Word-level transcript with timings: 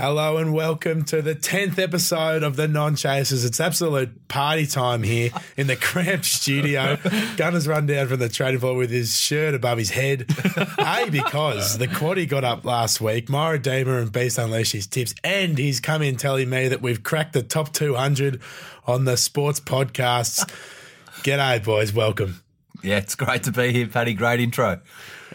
Hello 0.00 0.36
and 0.36 0.54
welcome 0.54 1.02
to 1.06 1.20
the 1.20 1.34
10th 1.34 1.76
episode 1.76 2.44
of 2.44 2.54
the 2.54 2.68
Non 2.68 2.94
Chasers. 2.94 3.44
It's 3.44 3.58
absolute 3.58 4.28
party 4.28 4.64
time 4.64 5.02
here 5.02 5.30
in 5.56 5.66
the 5.66 5.74
cramped 5.74 6.24
studio. 6.24 6.96
Gunner's 7.36 7.66
run 7.66 7.86
down 7.86 8.06
from 8.06 8.20
the 8.20 8.28
trading 8.28 8.60
floor 8.60 8.76
with 8.76 8.90
his 8.90 9.18
shirt 9.18 9.54
above 9.54 9.76
his 9.76 9.90
head. 9.90 10.26
A, 10.78 11.10
because 11.10 11.78
the 11.78 11.88
quaddy 11.88 12.28
got 12.28 12.44
up 12.44 12.64
last 12.64 13.00
week. 13.00 13.28
My 13.28 13.50
Redeemer 13.50 13.98
and 13.98 14.12
Beast 14.12 14.38
Unleashed 14.38 14.70
his 14.70 14.86
tips, 14.86 15.16
and 15.24 15.58
he's 15.58 15.80
come 15.80 16.00
in 16.00 16.14
telling 16.14 16.48
me 16.48 16.68
that 16.68 16.80
we've 16.80 17.02
cracked 17.02 17.32
the 17.32 17.42
top 17.42 17.72
200 17.72 18.40
on 18.86 19.04
the 19.04 19.16
sports 19.16 19.58
podcasts. 19.58 20.48
G'day, 21.24 21.64
boys. 21.64 21.92
Welcome. 21.92 22.40
Yeah, 22.84 22.98
it's 22.98 23.16
great 23.16 23.42
to 23.42 23.50
be 23.50 23.72
here, 23.72 23.88
Paddy. 23.88 24.14
Great 24.14 24.38
intro. 24.38 24.80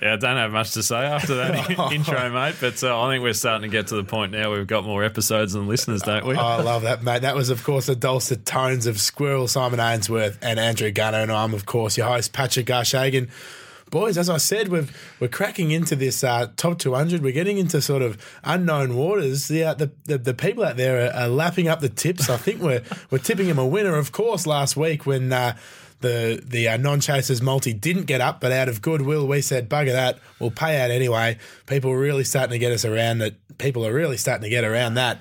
Yeah, 0.03 0.13
I 0.13 0.15
don't 0.17 0.35
have 0.35 0.51
much 0.51 0.71
to 0.71 0.83
say 0.83 0.97
after 0.97 1.35
that 1.35 1.69
intro, 1.93 2.29
mate. 2.29 2.55
But 2.59 2.83
uh, 2.83 3.01
I 3.01 3.09
think 3.13 3.23
we're 3.23 3.31
starting 3.31 3.71
to 3.71 3.73
get 3.73 3.87
to 3.87 3.95
the 3.95 4.03
point 4.03 4.33
now 4.33 4.51
we've 4.51 4.67
got 4.67 4.83
more 4.83 5.01
episodes 5.01 5.53
than 5.53 5.69
listeners, 5.69 6.01
don't 6.01 6.25
we? 6.25 6.35
Oh, 6.35 6.41
I 6.41 6.61
love 6.61 6.81
that, 6.81 7.03
mate. 7.03 7.21
That 7.21 7.35
was, 7.35 7.49
of 7.49 7.63
course, 7.63 7.85
the 7.85 7.95
dulcet 7.95 8.45
tones 8.45 8.85
of 8.85 8.99
Squirrel, 8.99 9.47
Simon 9.47 9.79
Ainsworth, 9.79 10.37
and 10.41 10.59
Andrew 10.59 10.91
Gunner. 10.91 11.19
And 11.19 11.31
I'm, 11.31 11.53
of 11.53 11.65
course, 11.65 11.97
your 11.97 12.07
host, 12.07 12.33
Patrick 12.33 12.65
Garshagen. 12.65 13.29
Boys, 13.91 14.17
as 14.17 14.29
I 14.29 14.37
said, 14.37 14.67
we've, 14.67 14.91
we're 15.21 15.29
cracking 15.29 15.71
into 15.71 15.95
this 15.95 16.21
uh, 16.21 16.47
top 16.57 16.79
200. 16.79 17.23
We're 17.23 17.31
getting 17.31 17.57
into 17.57 17.81
sort 17.81 18.01
of 18.01 18.21
unknown 18.43 18.97
waters. 18.97 19.47
The, 19.47 19.63
uh, 19.63 19.73
the, 19.75 19.91
the, 20.03 20.17
the 20.17 20.33
people 20.33 20.65
out 20.65 20.75
there 20.75 21.07
are, 21.07 21.13
are, 21.13 21.27
lapping 21.29 21.69
up 21.69 21.79
the 21.79 21.87
tips. 21.87 22.29
I 22.29 22.35
think 22.35 22.61
we're, 22.61 22.83
we're 23.09 23.19
tipping 23.19 23.47
him 23.47 23.57
a 23.57 23.65
winner, 23.65 23.95
of 23.95 24.11
course, 24.11 24.45
last 24.45 24.75
week 24.75 25.05
when. 25.05 25.31
The 26.03 26.43
the 26.45 26.67
uh, 26.67 26.77
non 26.77 26.99
chasers 26.99 27.41
multi 27.41 27.73
didn't 27.73 28.03
get 28.03 28.21
up, 28.21 28.39
but 28.39 28.51
out 28.51 28.69
of 28.69 28.81
goodwill, 28.81 29.25
we 29.25 29.41
said, 29.41 29.69
"Bugger 29.69 29.93
that, 29.93 30.19
we'll 30.39 30.51
pay 30.51 30.79
out 30.79 30.91
anyway." 30.91 31.37
People 31.65 31.91
are 31.91 31.99
really 31.99 32.23
starting 32.23 32.51
to 32.51 32.59
get 32.59 32.71
us 32.71 32.85
around 32.85 33.19
that. 33.19 33.33
People 33.57 33.85
are 33.85 33.93
really 33.93 34.17
starting 34.17 34.43
to 34.43 34.49
get 34.49 34.63
around 34.63 34.95
that. 34.95 35.19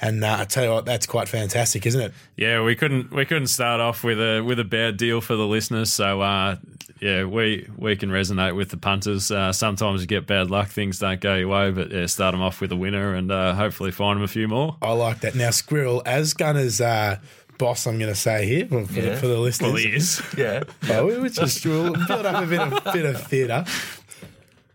And 0.00 0.22
uh, 0.22 0.38
I 0.40 0.44
tell 0.44 0.64
you 0.64 0.70
what, 0.70 0.84
that's 0.84 1.06
quite 1.06 1.28
fantastic, 1.28 1.86
isn't 1.86 2.00
it? 2.00 2.12
Yeah, 2.36 2.62
we 2.62 2.74
couldn't 2.74 3.12
we 3.12 3.24
couldn't 3.24 3.46
start 3.46 3.80
off 3.80 4.04
with 4.04 4.20
a 4.20 4.42
with 4.42 4.58
a 4.58 4.64
bad 4.64 4.98
deal 4.98 5.20
for 5.20 5.36
the 5.36 5.46
listeners. 5.46 5.90
So 5.90 6.20
uh, 6.20 6.56
yeah, 7.00 7.24
we 7.24 7.68
we 7.78 7.96
can 7.96 8.10
resonate 8.10 8.54
with 8.56 8.70
the 8.70 8.76
punters. 8.76 9.30
Uh, 9.30 9.52
sometimes 9.52 10.02
you 10.02 10.06
get 10.06 10.26
bad 10.26 10.50
luck; 10.50 10.68
things 10.68 10.98
don't 10.98 11.20
go 11.20 11.36
your 11.36 11.48
way. 11.48 11.70
But 11.70 11.92
yeah, 11.92 12.06
start 12.06 12.32
them 12.32 12.42
off 12.42 12.60
with 12.60 12.72
a 12.72 12.76
winner, 12.76 13.14
and 13.14 13.30
uh, 13.30 13.54
hopefully 13.54 13.90
find 13.90 14.18
them 14.18 14.24
a 14.24 14.28
few 14.28 14.48
more. 14.48 14.76
I 14.82 14.92
like 14.92 15.20
that. 15.20 15.34
Now, 15.34 15.50
Squirrel, 15.50 16.02
as 16.04 16.34
Gunners 16.34 16.80
uh, 16.80 17.18
boss, 17.58 17.86
I'm 17.86 17.98
going 17.98 18.12
to 18.12 18.18
say 18.18 18.46
here 18.46 18.66
for, 18.66 18.84
for, 18.86 18.92
yeah. 18.92 19.10
the, 19.10 19.16
for 19.16 19.26
the 19.26 19.38
listeners. 19.38 19.72
Well, 19.72 19.82
he 19.82 19.94
is. 19.94 20.22
Yeah. 20.36 20.64
Well, 20.88 21.06
we 21.06 21.28
just 21.28 21.64
we'll 21.64 21.92
build 22.06 22.26
up 22.26 22.42
a 22.42 22.46
bit 22.46 22.60
of 22.60 22.92
bit 22.92 23.04
of 23.06 23.22
theatre. 23.26 23.64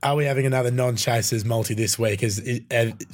Are 0.03 0.15
we 0.15 0.25
having 0.25 0.47
another 0.47 0.71
non-chasers 0.71 1.45
multi 1.45 1.75
this 1.75 1.99
week? 1.99 2.23
Is, 2.23 2.39
is 2.39 2.61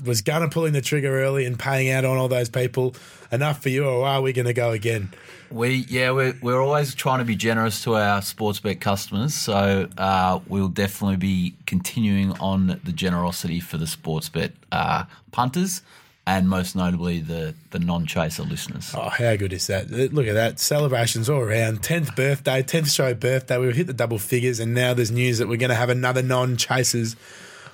was 0.06 0.22
Gunner 0.22 0.48
pulling 0.48 0.72
the 0.72 0.82
trigger 0.82 1.22
early 1.22 1.45
and 1.45 1.60
paying 1.60 1.90
out 1.90 2.06
on 2.06 2.18
all 2.18 2.30
those 2.30 2.50
people 2.50 2.95
enough 3.30 3.62
for 3.62 3.68
you, 3.68 3.86
or 3.86 4.08
are 4.08 4.22
we 4.22 4.32
going 4.32 4.45
to 4.45 4.54
go 4.54 4.72
again? 4.72 5.10
We 5.52 5.86
yeah 5.90 6.12
we're 6.12 6.36
we're 6.42 6.62
always 6.62 6.95
trying 6.95 7.20
to 7.20 7.26
be 7.26 7.36
generous 7.36 7.84
to 7.84 7.95
our 7.95 8.22
sports 8.22 8.62
bet 8.62 8.80
customers, 8.80 9.34
so 9.34 9.90
uh, 9.98 10.40
we'll 10.48 10.70
definitely 10.70 11.18
be 11.18 11.56
continuing 11.66 12.32
on 12.40 12.80
the 12.84 12.92
generosity 12.94 13.60
for 13.60 13.78
the 13.78 13.88
sports 13.88 14.30
bet 14.30 14.54
uh, 14.72 15.04
punters 15.32 15.82
and 16.28 16.50
most 16.50 16.75
notably 16.75 17.22
the 17.22 17.56
the 17.72 17.80
non-chaser 17.80 18.44
listeners. 18.44 18.94
Oh, 18.94 19.08
how 19.08 19.38
good 19.38 19.53
is 19.53 19.66
that? 19.67 19.89
Look 19.89 20.28
at 20.28 20.33
that. 20.33 20.59
Celebrations 20.59 21.30
all 21.30 21.39
around. 21.39 21.81
10th 21.81 22.16
birthday, 22.17 22.61
10th 22.61 22.94
show 22.94 23.14
birthday. 23.14 23.58
We've 23.58 23.73
hit 23.73 23.88
the 23.88 23.94
double 23.94 24.20
figures 24.20 24.59
and 24.59 24.73
now 24.73 24.94
there's 24.94 25.09
news 25.09 25.38
that 25.38 25.48
we're 25.48 25.58
going 25.58 25.70
to 25.70 25.75
have 25.75 25.89
another 25.89 26.22
non-chasers 26.22 27.16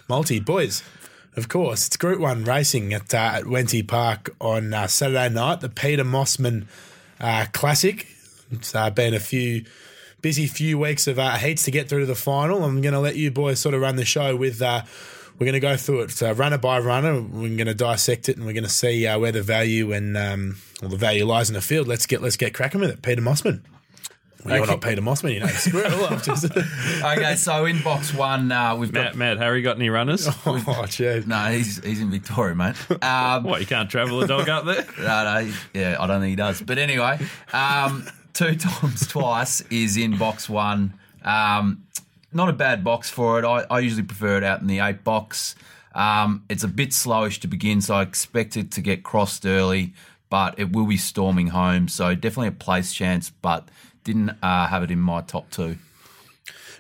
multi. 0.08 0.40
Boys, 0.40 0.84
of 1.36 1.50
course, 1.50 1.88
it's 1.88 1.98
Group 1.98 2.20
1 2.20 2.44
racing 2.44 2.94
at, 2.94 3.12
uh, 3.12 3.42
at 3.42 3.88
Park 3.88 4.36
on 4.40 4.72
uh, 4.72 4.86
Saturday 4.86 5.30
night, 5.30 5.62
the 5.62 5.70
Peter 5.70 6.04
Mosman 6.04 6.68
uh, 7.20 7.48
Classic. 7.54 8.06
It's 8.52 8.76
uh, 8.76 8.92
been 8.92 9.16
a 9.16 9.20
few 9.20 9.66
busy 10.22 10.46
few 10.46 10.78
weeks 10.78 11.08
of 11.08 11.18
uh, 11.18 11.38
heats 11.38 11.64
to 11.64 11.72
get 11.72 11.90
through 11.90 12.02
to 12.02 12.06
the 12.06 12.14
final. 12.14 12.64
I'm 12.64 12.82
going 12.82 12.94
to 12.94 13.00
let 13.00 13.16
you 13.16 13.32
boys 13.32 13.60
sort 13.60 13.74
of 13.74 13.82
run 13.82 13.96
the 13.96 14.06
show 14.06 14.36
with 14.36 14.62
uh, 14.62 14.84
we're 15.40 15.46
going 15.46 15.54
to 15.54 15.60
go 15.60 15.76
through 15.78 16.02
it 16.02 16.12
so 16.12 16.32
runner 16.32 16.58
by 16.58 16.80
runner. 16.80 17.22
We're 17.22 17.56
going 17.56 17.66
to 17.66 17.74
dissect 17.74 18.30
it 18.30 18.38
and 18.38 18.46
we're 18.46 18.54
going 18.54 18.64
to 18.64 18.70
see 18.70 19.06
uh, 19.08 19.18
where 19.20 19.32
the 19.32 19.42
value 19.42 19.92
and 19.92 20.16
um, 20.16 20.58
well, 20.82 20.90
the 20.90 20.98
value 20.98 21.26
lies 21.26 21.50
in 21.50 21.56
the 21.56 21.62
field. 21.62 21.88
Let's 21.88 22.06
get 22.06 22.22
let's 22.22 22.38
get 22.38 22.54
cracking 22.54 22.82
with 22.82 22.92
it. 22.92 23.02
Peter 23.02 23.22
Mosman. 23.22 23.62
Well, 24.46 24.58
you're 24.58 24.68
not 24.68 24.82
Peter 24.82 25.02
Mosman, 25.02 25.34
you 25.34 25.40
know. 25.40 25.48
Squirrel. 25.48 26.04
okay, 27.18 27.36
so 27.36 27.66
in 27.66 27.82
box 27.82 28.14
one, 28.14 28.52
uh, 28.52 28.76
we've 28.76 28.92
Matt, 28.92 29.12
got 29.12 29.16
Matt 29.16 29.38
Harry 29.38 29.62
got 29.62 29.78
any 29.78 29.90
runners? 29.90 30.28
Oh, 30.46 30.86
gee. 30.88 31.24
No, 31.26 31.46
he's 31.46 31.84
he's 31.84 32.02
in 32.02 32.12
Victoria, 32.12 32.54
mate. 32.54 32.76
Um, 33.02 33.44
what 33.44 33.62
you 33.62 33.68
can't 33.68 33.90
travel 33.90 34.22
a 34.22 34.28
dog 34.28 34.50
up 34.50 34.66
there? 34.66 34.86
no, 34.98 35.04
no, 35.42 35.54
yeah, 35.74 35.98
I 36.00 36.08
don't 36.08 36.20
think 36.20 36.32
he 36.32 36.36
does. 36.36 36.62
But 36.62 36.78
anyway, 36.78 37.20
um, 37.54 38.06
two 38.34 38.56
times 38.56 39.08
twice 39.08 39.62
is 39.70 39.98
in 39.98 40.18
box 40.18 40.50
one. 40.50 40.94
Um, 41.24 41.86
not 42.34 42.50
a 42.50 42.54
bad 42.54 42.84
box 42.84 43.10
for 43.10 43.40
it. 43.40 43.46
I, 43.46 43.66
I 43.70 43.80
usually 43.80 44.04
prefer 44.04 44.38
it 44.38 44.44
out 44.44 44.62
in 44.62 44.68
the 44.68 44.80
eight 44.80 45.04
box. 45.04 45.56
Um, 45.96 46.44
it's 46.50 46.64
a 46.64 46.68
bit 46.68 46.90
slowish 46.90 47.40
to 47.42 47.48
begin, 47.48 47.82
so 47.82 47.96
I 47.96 48.02
expect 48.02 48.58
it 48.58 48.72
to 48.72 48.82
get 48.82 49.04
crossed 49.04 49.46
early, 49.46 49.94
but 50.30 50.58
it 50.58 50.72
will 50.72 50.88
be 50.88 50.98
storming 50.98 51.48
home. 51.48 51.88
So 51.88 52.16
definitely 52.16 52.48
a 52.48 52.52
place 52.52 52.94
chance, 52.94 53.30
but 53.30 53.70
didn't 54.04 54.32
uh, 54.42 54.68
have 54.68 54.84
it 54.84 54.92
in 54.92 55.00
my 55.00 55.22
top 55.22 55.50
two. 55.52 55.78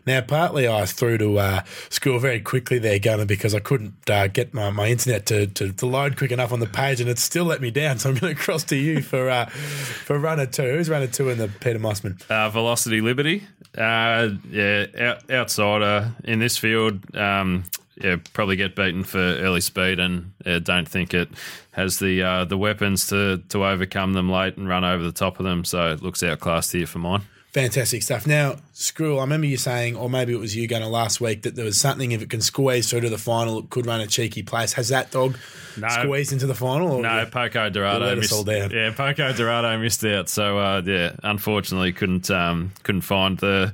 Now, 0.06 0.22
partly 0.22 0.68
I 0.68 0.86
threw 0.86 1.18
to 1.18 1.40
uh, 1.40 1.62
Squirrel 1.90 2.19
very 2.19 2.41
quickly 2.41 2.78
there, 2.78 3.00
Gunner, 3.00 3.25
because 3.25 3.56
I 3.56 3.59
couldn't 3.59 4.09
uh, 4.09 4.28
get 4.28 4.53
my, 4.53 4.69
my 4.69 4.88
internet 4.88 5.25
to, 5.28 5.47
to, 5.47 5.72
to, 5.72 5.86
load 5.86 6.18
quick 6.18 6.31
enough 6.31 6.52
on 6.52 6.59
the 6.59 6.68
page, 6.68 7.00
and 7.00 7.09
it 7.09 7.19
still 7.19 7.46
let 7.46 7.62
me 7.62 7.72
down. 7.72 7.97
So 8.03 8.09
I'm 8.09 8.16
going 8.16 8.36
to 8.36 8.41
cross 8.41 8.66
to 8.66 8.75
you 8.75 9.02
for 9.02 9.30
uh, 9.30 9.46
for 9.46 10.19
runner 10.19 10.46
two. 10.46 10.64
Who's 10.64 10.90
runner 10.90 11.08
two 11.08 11.30
in 11.30 11.38
the 11.38 11.47
Peter 11.47 11.80
Mosman? 11.80 12.22
Uh, 12.30 12.50
Velocity 12.50 13.00
Liberty. 13.02 13.44
Uh, 13.78 14.30
yeah, 14.50 14.88
out, 15.00 15.30
outsider 15.30 16.12
in 16.25 16.40
this 16.40 16.58
field. 16.58 17.16
Um, 17.16 17.64
yeah, 18.02 18.18
probably 18.34 18.56
get 18.56 18.75
beaten 18.75 19.03
for 19.03 19.20
early 19.20 19.62
speed, 19.62 20.00
and 20.00 20.34
yeah, 20.46 20.59
don't 20.59 20.88
think 20.88 21.14
it 21.14 21.30
has 21.72 22.00
the 22.00 22.22
uh, 22.24 22.46
the 22.46 22.58
weapons 22.58 23.08
to 23.08 23.38
to 23.50 23.66
overcome 23.66 24.14
them 24.14 24.30
late 24.30 24.58
and 24.58 24.68
run 24.68 24.84
over 24.84 25.03
the 25.03 25.12
top 25.12 25.40
of 25.40 25.46
them. 25.46 25.64
So 25.64 25.91
it 25.91 26.02
looks 26.02 26.24
outclassed 26.24 26.74
here 26.74 26.88
for 26.88 27.00
mine. 27.00 27.22
Fantastic 27.53 28.02
stuff. 28.02 28.25
Now, 28.25 28.56
Squirrel, 28.74 29.19
I 29.19 29.24
remember 29.24 29.46
you 29.46 29.58
saying, 29.58 29.96
or 29.96 30.09
maybe 30.09 30.34
it 30.34 30.40
was 30.40 30.56
you, 30.56 30.68
Gunner, 30.68 30.88
last 30.88 31.22
week, 31.22 31.44
that 31.44 31.56
there 31.56 31.66
was 31.66 31.80
something, 31.80 32.12
if 32.12 32.24
it 32.24 32.30
can 32.31 32.41
squeeze 32.41 32.90
through 32.90 33.02
to 33.02 33.09
the 33.09 33.19
final, 33.19 33.59
it 33.59 33.69
could 33.69 33.86
run 33.86 34.02
a 34.02 34.08
cheeky 34.08 34.41
place. 34.41 34.74
Has 34.74 34.90
that 34.90 35.12
dog 35.12 35.38
no, 35.78 35.88
squeezed 35.88 36.34
into 36.34 36.47
the 36.47 36.56
final? 36.56 37.00
no, 37.00 37.25
Poco 37.28 37.69
Dorado 37.69 38.16
missed. 38.16 38.34
All 38.34 38.44
down? 38.44 38.72
Yeah, 38.72 38.91
Poco 38.91 39.31
Dorado 39.34 39.78
missed 39.78 40.03
out. 40.03 40.30
So, 40.30 40.58
uh, 40.58 40.81
yeah, 40.84 41.12
unfortunately, 41.22 41.94
couldn't 41.94 42.31
um, 42.31 42.74
couldn't 42.81 43.02
find 43.02 43.38
the 43.38 43.72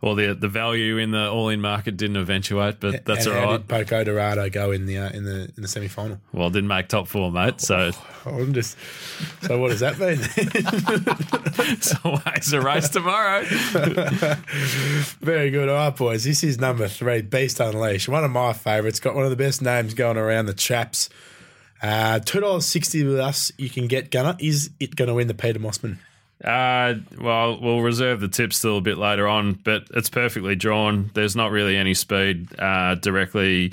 well, 0.00 0.14
the 0.14 0.34
the 0.34 0.48
value 0.48 0.98
in 0.98 1.10
the 1.10 1.28
all 1.30 1.48
in 1.48 1.60
market 1.60 1.96
didn't 1.96 2.16
eventuate, 2.16 2.80
but 2.80 3.04
that's 3.04 3.26
and 3.26 3.36
all 3.36 3.44
right. 3.44 3.56
Did 3.58 3.68
Poco 3.68 4.04
Dorado 4.04 4.50
go 4.50 4.70
in 4.70 4.86
the 4.86 4.98
uh, 4.98 5.10
in 5.10 5.24
the 5.24 5.50
in 5.56 5.62
the 5.62 5.68
semi 5.68 5.88
final? 5.88 6.20
Well, 6.32 6.50
didn't 6.50 6.68
make 6.68 6.88
top 6.88 7.08
four, 7.08 7.32
mate. 7.32 7.60
So 7.60 7.92
I'm 8.26 8.52
just. 8.52 8.76
So 9.42 9.58
what 9.58 9.70
does 9.70 9.80
that 9.80 9.98
mean? 9.98 10.18
So 11.80 11.96
it's 12.34 12.52
a 12.52 12.60
race 12.60 12.88
tomorrow. 12.88 13.42
Very 15.20 15.50
good. 15.50 15.68
All 15.68 15.76
right, 15.76 15.96
boys. 15.96 16.24
This 16.24 16.44
is 16.44 16.58
number 16.58 16.88
three, 16.88 17.22
Beast 17.22 17.60
Unleashed. 17.60 18.08
One 18.08 18.24
of 18.24 18.30
my 18.30 18.52
favourites. 18.52 19.00
Got 19.00 19.14
one 19.14 19.24
of 19.24 19.30
the 19.30 19.36
best 19.36 19.62
names 19.62 19.94
going 19.94 20.18
around 20.18 20.46
the 20.46 20.54
chaps. 20.54 21.08
Uh, 21.82 22.18
Two 22.20 22.40
dollars 22.40 22.66
sixty 22.66 23.02
with 23.02 23.18
us. 23.18 23.50
You 23.56 23.70
can 23.70 23.86
get 23.86 24.10
Gunner. 24.10 24.36
Is 24.38 24.70
it 24.78 24.94
going 24.96 25.08
to 25.08 25.14
win 25.14 25.26
the 25.28 25.34
Peter 25.34 25.58
Mosman? 25.58 25.98
Uh, 26.44 26.94
well, 27.18 27.58
we'll 27.60 27.80
reserve 27.80 28.20
the 28.20 28.28
tips 28.28 28.58
still 28.58 28.76
a 28.76 28.82
bit 28.82 28.98
later 28.98 29.26
on, 29.26 29.54
but 29.54 29.84
it's 29.94 30.10
perfectly 30.10 30.54
drawn. 30.54 31.10
There's 31.14 31.34
not 31.34 31.50
really 31.50 31.76
any 31.76 31.94
speed 31.94 32.48
uh, 32.58 32.96
directly 32.96 33.72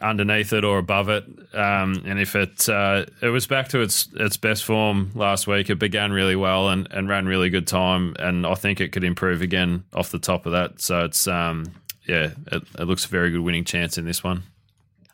underneath 0.00 0.52
it 0.52 0.64
or 0.64 0.78
above 0.78 1.10
it. 1.10 1.24
Um, 1.52 2.02
and 2.06 2.18
if 2.18 2.34
it 2.34 2.68
uh, 2.68 3.04
it 3.20 3.28
was 3.28 3.46
back 3.46 3.68
to 3.68 3.80
its 3.80 4.08
its 4.14 4.38
best 4.38 4.64
form 4.64 5.10
last 5.14 5.46
week, 5.46 5.68
it 5.68 5.78
began 5.78 6.10
really 6.12 6.36
well 6.36 6.70
and, 6.70 6.88
and 6.90 7.08
ran 7.08 7.26
really 7.26 7.50
good 7.50 7.66
time. 7.66 8.16
And 8.18 8.46
I 8.46 8.54
think 8.54 8.80
it 8.80 8.92
could 8.92 9.04
improve 9.04 9.42
again 9.42 9.84
off 9.92 10.10
the 10.10 10.18
top 10.18 10.46
of 10.46 10.52
that. 10.52 10.80
So 10.80 11.04
it's 11.04 11.28
um, 11.28 11.74
yeah, 12.06 12.30
it, 12.50 12.62
it 12.78 12.84
looks 12.84 13.04
a 13.04 13.08
very 13.08 13.30
good 13.30 13.40
winning 13.40 13.64
chance 13.64 13.98
in 13.98 14.06
this 14.06 14.24
one. 14.24 14.44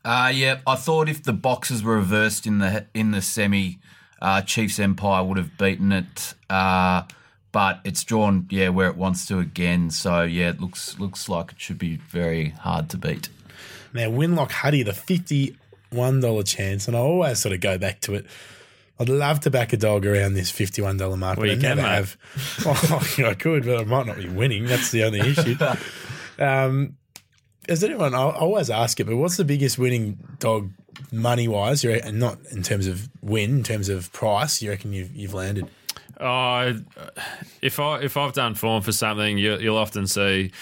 Uh, 0.05 0.31
yeah, 0.33 0.61
I 0.67 0.77
thought 0.77 1.09
if 1.09 1.23
the 1.23 1.33
boxes 1.33 1.83
were 1.83 1.97
reversed 1.97 2.47
in 2.47 2.59
the 2.59 2.87
in 2.95 3.11
the 3.11 3.23
semi 3.23 3.81
uh, 4.25 4.41
Chiefs 4.41 4.79
Empire 4.79 5.23
would 5.23 5.37
have 5.37 5.59
beaten 5.59 5.93
it, 5.93 6.35
uh, 6.49 7.03
but 7.53 7.81
it's 7.85 8.03
drawn 8.03 8.47
yeah 8.51 8.71
where 8.71 8.89
it 8.89 8.97
wants 8.97 9.27
to 9.27 9.39
again. 9.39 9.91
So 9.91 10.23
yeah, 10.23 10.49
it 10.49 10.61
looks 10.63 10.99
looks 10.99 11.29
like 11.29 11.53
it 11.53 11.61
should 11.61 11.79
be 11.79 11.97
very 11.97 12.49
hard 12.49 12.89
to 12.91 12.97
beat. 12.97 13.29
Now 13.93 14.09
Winlock 14.09 14.51
Huddy, 14.51 14.83
the 14.83 14.95
fifty-one 14.95 16.21
dollar 16.21 16.43
chance, 16.43 16.89
and 16.89 16.97
I 16.97 17.01
always 17.01 17.39
sort 17.39 17.55
of 17.55 17.61
go 17.61 17.77
back 17.77 18.01
to 18.01 18.15
it. 18.15 18.25
I'd 18.99 19.11
love 19.11 19.41
to 19.41 19.51
back 19.51 19.75
a 19.75 19.77
dog 19.77 20.07
around 20.07 20.33
this 20.33 20.51
fifty-one 20.51 20.97
dollar 20.97 21.19
mark. 21.19 21.37
Well, 21.37 21.47
you 21.47 21.59
can, 21.59 21.77
never 21.77 21.83
have. 21.83 22.17
Oh, 22.65 23.07
I 23.19 23.35
could, 23.35 23.67
but 23.67 23.79
I 23.79 23.85
might 23.85 24.07
not 24.07 24.17
be 24.17 24.29
winning. 24.29 24.65
That's 24.65 24.91
the 24.91 25.05
only 25.05 25.21
issue. 25.21 25.57
um, 26.43 26.97
has 27.69 27.85
anyone? 27.85 28.15
I 28.15 28.23
always 28.23 28.71
ask 28.71 28.99
it, 29.01 29.05
but 29.05 29.17
what's 29.17 29.37
the 29.37 29.45
biggest 29.45 29.79
winning 29.79 30.19
dog 30.39 30.71
money 31.13 31.49
wise, 31.49 31.85
you 31.85 31.91
reckon, 31.91 32.09
and 32.09 32.21
not 32.21 32.39
in 32.51 32.63
terms 32.63 32.87
of 32.87 33.09
win, 33.23 33.59
in 33.59 33.63
terms 33.63 33.89
of 33.89 34.13
price, 34.13 34.63
you 34.63 34.71
reckon 34.71 34.93
you've 34.93 35.15
you've 35.15 35.35
landed? 35.35 35.69
Oh, 36.21 36.81
if 37.61 37.81
I 37.81 38.01
if 38.01 38.17
I've 38.17 38.33
done 38.33 38.55
form 38.55 38.83
for 38.83 38.93
something, 38.93 39.39
you, 39.39 39.59
you'll 39.59 39.77
often 39.77 40.07
see 40.07 40.53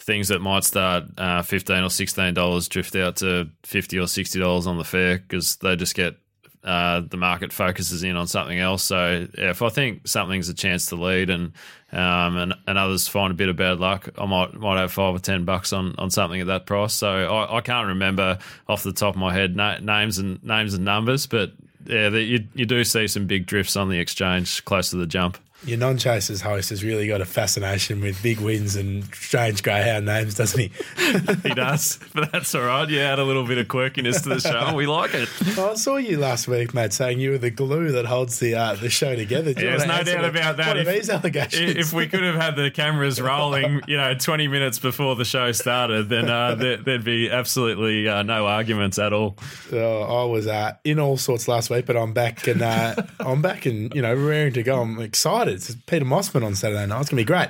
things 0.00 0.28
that 0.28 0.40
might 0.40 0.64
start 0.64 1.04
uh, 1.18 1.42
fifteen 1.42 1.82
or 1.82 1.90
sixteen 1.90 2.34
dollars 2.34 2.68
drift 2.68 2.94
out 2.96 3.16
to 3.16 3.48
fifty 3.62 3.98
or 3.98 4.06
sixty 4.06 4.38
dollars 4.38 4.66
on 4.66 4.78
the 4.78 4.84
fair 4.84 5.18
because 5.18 5.56
they 5.56 5.76
just 5.76 5.94
get 5.94 6.16
uh, 6.64 7.00
the 7.00 7.16
market 7.16 7.52
focuses 7.52 8.02
in 8.02 8.16
on 8.16 8.26
something 8.26 8.58
else. 8.58 8.82
So 8.82 9.26
if 9.34 9.62
I 9.62 9.68
think 9.68 10.08
something's 10.08 10.48
a 10.48 10.54
chance 10.54 10.86
to 10.86 10.96
lead 10.96 11.30
and 11.30 11.52
um, 11.92 12.36
and, 12.36 12.54
and 12.66 12.76
others 12.76 13.06
find 13.06 13.30
a 13.30 13.34
bit 13.34 13.48
of 13.48 13.56
bad 13.56 13.78
luck, 13.78 14.08
I 14.18 14.26
might 14.26 14.54
might 14.54 14.80
have 14.80 14.92
five 14.92 15.14
or 15.14 15.18
ten 15.18 15.44
bucks 15.44 15.72
on, 15.72 15.94
on 15.98 16.10
something 16.10 16.40
at 16.40 16.48
that 16.48 16.66
price. 16.66 16.94
So 16.94 17.08
I, 17.08 17.58
I 17.58 17.60
can't 17.60 17.88
remember 17.88 18.38
off 18.68 18.82
the 18.82 18.92
top 18.92 19.14
of 19.14 19.20
my 19.20 19.32
head 19.32 19.54
na- 19.54 19.78
names 19.78 20.18
and 20.18 20.42
names 20.42 20.74
and 20.74 20.84
numbers, 20.84 21.26
but 21.26 21.52
yeah, 21.86 22.08
the, 22.08 22.22
you 22.22 22.44
you 22.54 22.66
do 22.66 22.82
see 22.82 23.06
some 23.06 23.26
big 23.26 23.46
drifts 23.46 23.76
on 23.76 23.90
the 23.90 23.98
exchange 23.98 24.64
close 24.64 24.90
to 24.90 24.96
the 24.96 25.06
jump. 25.06 25.38
Your 25.64 25.78
non-chasers 25.78 26.40
host 26.42 26.70
has 26.70 26.84
really 26.84 27.06
got 27.06 27.20
a 27.20 27.24
fascination 27.24 28.00
with 28.00 28.22
big 28.22 28.38
wins 28.40 28.76
and 28.76 29.04
strange 29.14 29.62
greyhound 29.62 30.06
names, 30.06 30.34
doesn't 30.34 30.60
he? 30.60 30.70
He 31.44 31.54
does, 31.54 31.98
but 32.14 32.30
that's 32.32 32.54
all 32.54 32.62
right. 32.62 32.88
You 32.88 33.00
add 33.00 33.18
a 33.18 33.24
little 33.24 33.44
bit 33.46 33.58
of 33.58 33.66
quirkiness 33.68 34.22
to 34.24 34.30
the 34.30 34.40
show. 34.40 34.74
We 34.74 34.86
like 34.86 35.14
it. 35.14 35.28
Oh, 35.56 35.72
I 35.72 35.74
saw 35.74 35.96
you 35.96 36.18
last 36.18 36.48
week, 36.48 36.74
mate, 36.74 36.92
saying 36.92 37.20
you 37.20 37.30
were 37.30 37.38
the 37.38 37.50
glue 37.50 37.92
that 37.92 38.06
holds 38.06 38.38
the 38.40 38.54
uh, 38.54 38.74
the 38.74 38.90
show 38.90 39.14
together. 39.14 39.52
Do 39.54 39.62
you 39.62 39.70
There's 39.70 39.86
no 39.86 40.02
doubt 40.02 40.24
about 40.24 40.56
that. 40.56 40.76
Of 40.76 40.88
If- 40.88 40.94
these 40.94 41.10
allegations. 41.10 41.76
If 41.76 41.92
we 41.92 42.06
could 42.08 42.22
have 42.22 42.34
had 42.34 42.56
the 42.56 42.70
cameras 42.70 43.20
rolling, 43.22 43.82
you 43.86 43.96
know, 43.96 44.14
20 44.14 44.48
minutes 44.48 44.78
before 44.78 45.14
the 45.16 45.24
show 45.24 45.52
started, 45.52 46.08
then 46.08 46.28
uh, 46.30 46.54
there, 46.56 46.76
there'd 46.78 47.04
be 47.04 47.30
absolutely 47.30 48.08
uh, 48.08 48.22
no 48.22 48.46
arguments 48.46 48.98
at 48.98 49.12
all. 49.12 49.36
Oh, 49.72 50.02
I 50.02 50.24
was 50.30 50.46
uh, 50.46 50.72
in 50.84 50.98
all 50.98 51.16
sorts 51.16 51.46
last 51.48 51.70
week, 51.70 51.86
but 51.86 51.96
I'm 51.96 52.12
back 52.12 52.46
and 52.46 52.62
uh, 52.62 52.94
I'm 53.20 53.42
back 53.42 53.66
and 53.66 53.94
you 53.94 54.02
know 54.02 54.14
raring 54.14 54.54
to 54.54 54.62
go. 54.62 54.80
I'm 54.80 54.98
excited. 55.00 55.53
It's 55.54 55.74
Peter 55.86 56.04
Mosman 56.04 56.44
on 56.44 56.54
Saturday 56.54 56.86
night. 56.86 57.00
It's 57.00 57.10
gonna 57.10 57.20
be 57.20 57.24
great. 57.24 57.48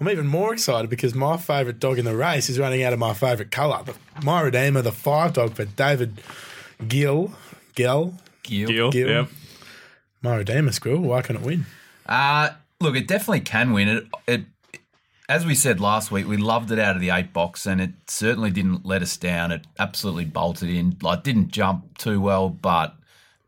I'm 0.00 0.08
even 0.08 0.26
more 0.26 0.52
excited 0.52 0.90
because 0.90 1.14
my 1.14 1.36
favourite 1.36 1.78
dog 1.78 1.98
in 1.98 2.04
the 2.04 2.16
race 2.16 2.48
is 2.48 2.58
running 2.58 2.82
out 2.82 2.92
of 2.92 2.98
my 2.98 3.14
favourite 3.14 3.50
colour. 3.50 3.84
My 4.22 4.40
Redeemer, 4.40 4.82
the 4.82 4.92
five 4.92 5.32
dog 5.32 5.54
for 5.54 5.64
David 5.64 6.20
Gill. 6.88 7.32
Gill. 7.74 8.14
Gil. 8.42 8.68
Deal. 8.68 8.90
Gil. 8.90 9.08
Yep. 9.08 9.28
My 10.22 10.36
Redeemer, 10.36 10.72
Squirrel. 10.72 11.00
Why 11.00 11.22
can't 11.22 11.38
it 11.38 11.44
win? 11.44 11.66
Uh, 12.06 12.50
look, 12.80 12.96
it 12.96 13.06
definitely 13.06 13.40
can 13.40 13.72
win. 13.72 13.88
It, 13.88 14.06
it, 14.26 14.44
as 15.28 15.46
we 15.46 15.54
said 15.54 15.80
last 15.80 16.10
week, 16.10 16.26
we 16.26 16.36
loved 16.36 16.70
it 16.70 16.78
out 16.78 16.96
of 16.96 17.00
the 17.00 17.10
eight 17.10 17.32
box, 17.32 17.66
and 17.66 17.80
it 17.80 17.92
certainly 18.06 18.50
didn't 18.50 18.84
let 18.84 19.02
us 19.02 19.16
down. 19.16 19.52
It 19.52 19.66
absolutely 19.78 20.24
bolted 20.24 20.68
in. 20.68 20.96
Like, 21.02 21.22
didn't 21.22 21.48
jump 21.48 21.98
too 21.98 22.20
well, 22.20 22.48
but 22.48 22.96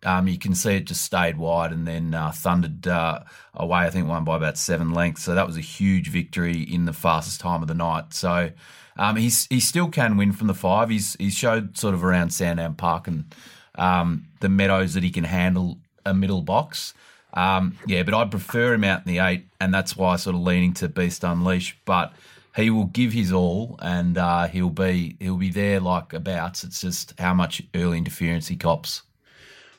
um, 0.06 0.28
you 0.28 0.38
can 0.38 0.54
see 0.54 0.76
it 0.76 0.86
just 0.86 1.02
stayed 1.02 1.36
wide 1.36 1.72
and 1.72 1.86
then 1.86 2.14
uh, 2.14 2.30
thundered 2.30 2.86
uh, 2.86 3.20
away. 3.54 3.80
I 3.80 3.90
think 3.90 4.08
won 4.08 4.24
by 4.24 4.36
about 4.36 4.56
seven 4.56 4.92
lengths. 4.92 5.24
So 5.24 5.34
that 5.34 5.46
was 5.46 5.56
a 5.56 5.60
huge 5.60 6.08
victory 6.08 6.62
in 6.62 6.84
the 6.84 6.92
fastest 6.92 7.40
time 7.40 7.60
of 7.60 7.66
the 7.66 7.74
night. 7.74 8.14
So 8.14 8.50
um, 8.96 9.16
he 9.16 9.28
still 9.28 9.88
can 9.88 10.16
win 10.16 10.32
from 10.32 10.46
the 10.46 10.54
five. 10.54 10.90
He's 10.90 11.16
he's 11.18 11.34
showed 11.34 11.76
sort 11.76 11.92
of 11.92 12.04
around 12.04 12.30
Sandown 12.30 12.74
Park 12.74 13.08
and 13.08 13.34
um, 13.74 14.28
the 14.40 14.48
meadows 14.48 14.94
that 14.94 15.02
he 15.02 15.10
can 15.10 15.24
handle 15.24 15.78
a 16.04 16.14
middle 16.14 16.42
box. 16.42 16.94
Um, 17.34 17.76
yeah, 17.86 18.04
but 18.04 18.14
I'd 18.14 18.30
prefer 18.30 18.74
him 18.74 18.84
out 18.84 19.04
in 19.06 19.12
the 19.12 19.18
eight, 19.18 19.48
and 19.60 19.74
that's 19.74 19.96
why 19.96 20.14
I 20.14 20.16
sort 20.16 20.36
of 20.36 20.42
leaning 20.42 20.72
to 20.74 20.88
Beast 20.88 21.24
Unleashed. 21.24 21.76
But 21.84 22.14
he 22.54 22.70
will 22.70 22.86
give 22.86 23.12
his 23.12 23.32
all, 23.32 23.76
and 23.82 24.16
uh, 24.16 24.46
he'll 24.46 24.70
be 24.70 25.16
he'll 25.18 25.36
be 25.36 25.50
there 25.50 25.80
like 25.80 26.12
abouts. 26.12 26.62
It's 26.62 26.80
just 26.80 27.18
how 27.18 27.34
much 27.34 27.60
early 27.74 27.98
interference 27.98 28.46
he 28.46 28.56
cops. 28.56 29.02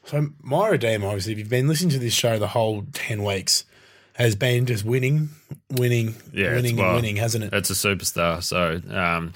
So 0.07 0.29
My 0.41 0.69
Redeemer, 0.69 1.07
obviously, 1.07 1.33
if 1.33 1.39
you've 1.39 1.49
been 1.49 1.67
listening 1.67 1.89
to 1.89 1.99
this 1.99 2.13
show 2.13 2.39
the 2.39 2.47
whole 2.47 2.85
ten 2.93 3.23
weeks, 3.25 3.65
has 4.13 4.35
been 4.35 4.65
just 4.65 4.85
winning, 4.85 5.29
winning, 5.69 6.15
Yeah, 6.31 6.53
winning, 6.55 6.77
well, 6.77 6.87
and 6.87 6.95
winning, 6.95 7.17
hasn't 7.17 7.43
it? 7.43 7.53
It's 7.53 7.69
a 7.69 7.73
superstar. 7.73 8.41
So 8.41 8.81
um, 8.89 9.33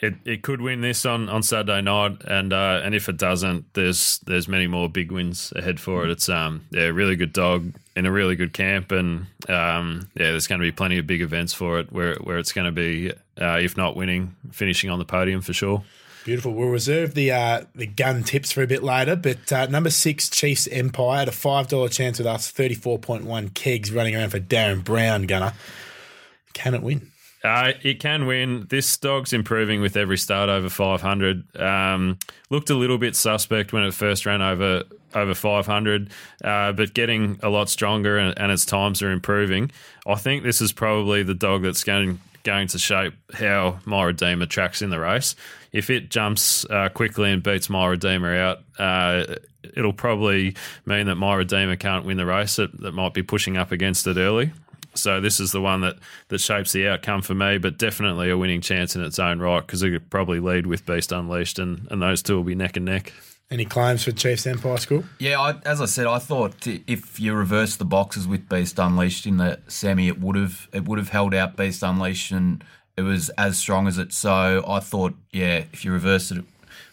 it, 0.00 0.16
it 0.24 0.42
could 0.42 0.60
win 0.60 0.80
this 0.80 1.06
on, 1.06 1.28
on 1.28 1.44
Saturday 1.44 1.82
night, 1.82 2.16
and 2.26 2.52
uh, 2.52 2.80
and 2.82 2.96
if 2.96 3.08
it 3.08 3.16
doesn't, 3.16 3.72
there's 3.74 4.18
there's 4.26 4.48
many 4.48 4.66
more 4.66 4.88
big 4.88 5.12
wins 5.12 5.52
ahead 5.54 5.78
for 5.78 6.04
it. 6.04 6.10
It's 6.10 6.28
um 6.28 6.66
yeah, 6.70 6.86
a 6.86 6.92
really 6.92 7.14
good 7.14 7.32
dog 7.32 7.72
in 7.94 8.06
a 8.06 8.10
really 8.10 8.34
good 8.34 8.52
camp, 8.52 8.90
and 8.90 9.26
um 9.48 10.08
yeah, 10.16 10.32
there's 10.32 10.48
going 10.48 10.60
to 10.60 10.66
be 10.66 10.72
plenty 10.72 10.98
of 10.98 11.06
big 11.06 11.22
events 11.22 11.54
for 11.54 11.78
it 11.78 11.92
where 11.92 12.16
where 12.16 12.38
it's 12.38 12.52
going 12.52 12.66
to 12.66 12.72
be, 12.72 13.12
uh, 13.40 13.58
if 13.62 13.76
not 13.76 13.94
winning, 13.94 14.34
finishing 14.50 14.90
on 14.90 14.98
the 14.98 15.04
podium 15.04 15.42
for 15.42 15.52
sure. 15.52 15.84
Beautiful. 16.26 16.54
We'll 16.54 16.70
reserve 16.70 17.14
the 17.14 17.30
uh, 17.30 17.60
the 17.76 17.86
gun 17.86 18.24
tips 18.24 18.50
for 18.50 18.60
a 18.60 18.66
bit 18.66 18.82
later, 18.82 19.14
but 19.14 19.52
uh, 19.52 19.66
number 19.66 19.90
six, 19.90 20.28
Chiefs 20.28 20.66
Empire, 20.66 21.22
at 21.22 21.28
a 21.28 21.32
five 21.32 21.68
dollar 21.68 21.88
chance 21.88 22.18
with 22.18 22.26
us, 22.26 22.50
thirty 22.50 22.74
four 22.74 22.98
point 22.98 23.24
one 23.24 23.48
kegs 23.50 23.92
running 23.92 24.16
around 24.16 24.30
for 24.30 24.40
Darren 24.40 24.82
Brown. 24.82 25.26
Gunner, 25.26 25.52
can 26.52 26.74
it 26.74 26.82
win? 26.82 27.12
Uh, 27.44 27.74
it 27.80 28.00
can 28.00 28.26
win. 28.26 28.66
This 28.70 28.96
dog's 28.96 29.32
improving 29.32 29.80
with 29.80 29.96
every 29.96 30.18
start 30.18 30.48
over 30.48 30.68
500. 30.68 31.56
Um, 31.60 32.18
looked 32.50 32.70
a 32.70 32.74
little 32.74 32.98
bit 32.98 33.14
suspect 33.14 33.72
when 33.72 33.84
it 33.84 33.94
first 33.94 34.26
ran 34.26 34.42
over 34.42 34.82
over 35.14 35.32
500, 35.32 36.10
uh, 36.42 36.72
but 36.72 36.92
getting 36.92 37.38
a 37.44 37.50
lot 37.50 37.68
stronger 37.68 38.18
and, 38.18 38.36
and 38.36 38.50
its 38.50 38.64
times 38.64 39.00
are 39.00 39.12
improving. 39.12 39.70
I 40.08 40.16
think 40.16 40.42
this 40.42 40.60
is 40.60 40.72
probably 40.72 41.22
the 41.22 41.34
dog 41.34 41.62
that's 41.62 41.84
going 41.84 42.18
going 42.46 42.68
to 42.68 42.78
shape 42.78 43.12
how 43.34 43.80
My 43.84 44.04
Redeemer 44.04 44.46
tracks 44.46 44.80
in 44.80 44.90
the 44.90 45.00
race. 45.00 45.34
If 45.72 45.90
it 45.90 46.10
jumps 46.10 46.64
uh, 46.70 46.88
quickly 46.88 47.32
and 47.32 47.42
beats 47.42 47.68
My 47.68 47.86
Redeemer 47.88 48.34
out, 48.34 48.60
uh, 48.78 49.34
it'll 49.74 49.92
probably 49.92 50.54
mean 50.86 51.06
that 51.06 51.16
My 51.16 51.34
Redeemer 51.34 51.76
can't 51.76 52.06
win 52.06 52.16
the 52.16 52.24
race. 52.24 52.58
It, 52.58 52.80
that 52.80 52.92
might 52.92 53.12
be 53.12 53.22
pushing 53.22 53.56
up 53.56 53.72
against 53.72 54.06
it 54.06 54.16
early. 54.16 54.52
So 54.94 55.20
this 55.20 55.40
is 55.40 55.52
the 55.52 55.60
one 55.60 55.82
that, 55.82 55.96
that 56.28 56.38
shapes 56.38 56.72
the 56.72 56.88
outcome 56.88 57.20
for 57.20 57.34
me, 57.34 57.58
but 57.58 57.76
definitely 57.76 58.30
a 58.30 58.38
winning 58.38 58.60
chance 58.62 58.96
in 58.96 59.02
its 59.02 59.18
own 59.18 59.40
right 59.40 59.60
because 59.60 59.82
it 59.82 59.90
could 59.90 60.08
probably 60.08 60.40
lead 60.40 60.66
with 60.66 60.86
Beast 60.86 61.12
Unleashed, 61.12 61.58
and, 61.58 61.86
and 61.90 62.00
those 62.00 62.22
two 62.22 62.36
will 62.36 62.44
be 62.44 62.54
neck 62.54 62.76
and 62.76 62.86
neck. 62.86 63.12
Any 63.48 63.64
claims 63.64 64.02
for 64.02 64.10
Chiefs 64.10 64.44
Empire 64.44 64.76
Squirrel? 64.76 65.04
Yeah, 65.20 65.40
I, 65.40 65.54
as 65.64 65.80
I 65.80 65.84
said, 65.84 66.06
I 66.06 66.18
thought 66.18 66.66
if 66.66 67.20
you 67.20 67.32
reverse 67.32 67.76
the 67.76 67.84
boxes 67.84 68.26
with 68.26 68.48
Beast 68.48 68.76
Unleashed 68.80 69.24
in 69.24 69.36
the 69.36 69.60
semi, 69.68 70.08
it 70.08 70.20
would 70.20 70.34
have 70.34 70.68
it 70.72 70.84
would 70.86 70.98
have 70.98 71.10
held 71.10 71.32
out 71.32 71.56
Beast 71.56 71.84
Unleashed, 71.84 72.32
and 72.32 72.64
it 72.96 73.02
was 73.02 73.28
as 73.30 73.56
strong 73.56 73.86
as 73.86 73.98
it. 73.98 74.12
So 74.12 74.64
I 74.66 74.80
thought, 74.80 75.14
yeah, 75.30 75.64
if 75.72 75.84
you 75.84 75.92
reverse 75.92 76.32
it, 76.32 76.38
it 76.38 76.44